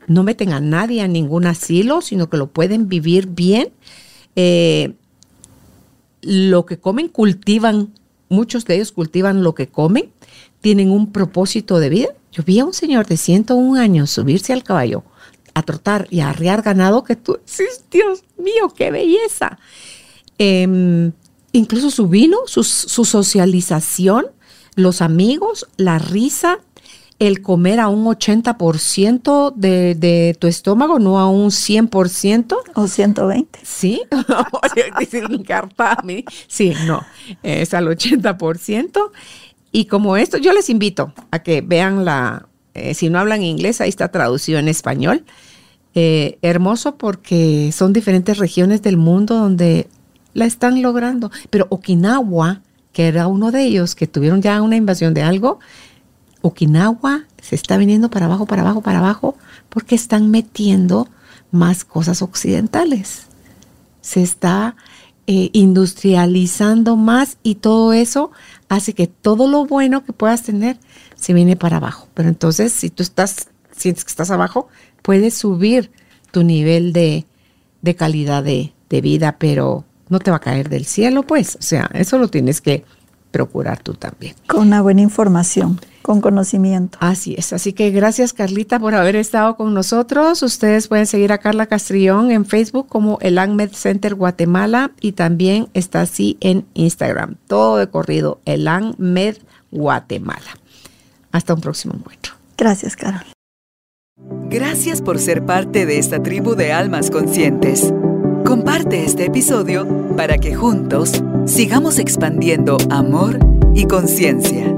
[0.07, 3.69] no meten a nadie a ningún asilo, sino que lo pueden vivir bien.
[4.35, 4.93] Eh,
[6.21, 7.93] lo que comen cultivan,
[8.29, 10.11] muchos de ellos cultivan lo que comen,
[10.63, 12.07] tienen un propósito de vida.
[12.31, 15.03] Yo vi a un señor de 101 años subirse al caballo,
[15.53, 19.59] a trotar y a arriar ganado que tú decís, Dios mío, qué belleza.
[20.37, 21.11] Em,
[21.51, 24.27] incluso su vino, su, su socialización,
[24.75, 26.59] los amigos, la risa,
[27.19, 32.57] el comer a un 80% de, de tu estómago, no a un 100%.
[32.75, 33.59] O 120.
[33.63, 34.01] Sí,
[36.47, 37.05] sí, no,
[37.43, 39.11] es al 80%.
[39.75, 43.81] Y como esto, yo les invito a que vean la, eh, si no hablan inglés,
[43.81, 45.25] ahí está traducido en español.
[45.95, 49.87] Eh, hermoso porque son diferentes regiones del mundo donde
[50.35, 51.31] la están logrando.
[51.49, 52.61] Pero Okinawa,
[52.93, 55.59] que era uno de ellos, que tuvieron ya una invasión de algo,
[56.41, 59.35] Okinawa se está viniendo para abajo, para abajo, para abajo,
[59.69, 61.07] porque están metiendo
[61.49, 63.23] más cosas occidentales.
[64.01, 64.75] Se está
[65.25, 68.31] eh, industrializando más y todo eso
[68.75, 70.77] hace que todo lo bueno que puedas tener
[71.15, 72.07] se viene para abajo.
[72.13, 74.67] Pero entonces, si tú estás, sientes que estás abajo,
[75.01, 75.91] puedes subir
[76.31, 77.25] tu nivel de,
[77.95, 81.55] calidad de, de vida, pero no te va a caer del cielo, pues.
[81.55, 82.85] O sea, eso lo tienes que
[83.31, 84.35] procurar tú también.
[84.47, 86.99] Con una buena información con conocimiento.
[87.01, 87.53] Así es.
[87.53, 90.43] Así que gracias, Carlita, por haber estado con nosotros.
[90.43, 95.69] Ustedes pueden seguir a Carla Castrillón en Facebook como el ANMED Center Guatemala y también
[95.73, 97.37] está así en Instagram.
[97.47, 99.37] Todo de corrido, el ANMED
[99.71, 100.59] Guatemala.
[101.31, 102.33] Hasta un próximo encuentro.
[102.57, 103.23] Gracias, Carol.
[104.49, 107.91] Gracias por ser parte de esta tribu de almas conscientes.
[108.45, 113.39] Comparte este episodio para que juntos sigamos expandiendo amor
[113.73, 114.77] y conciencia.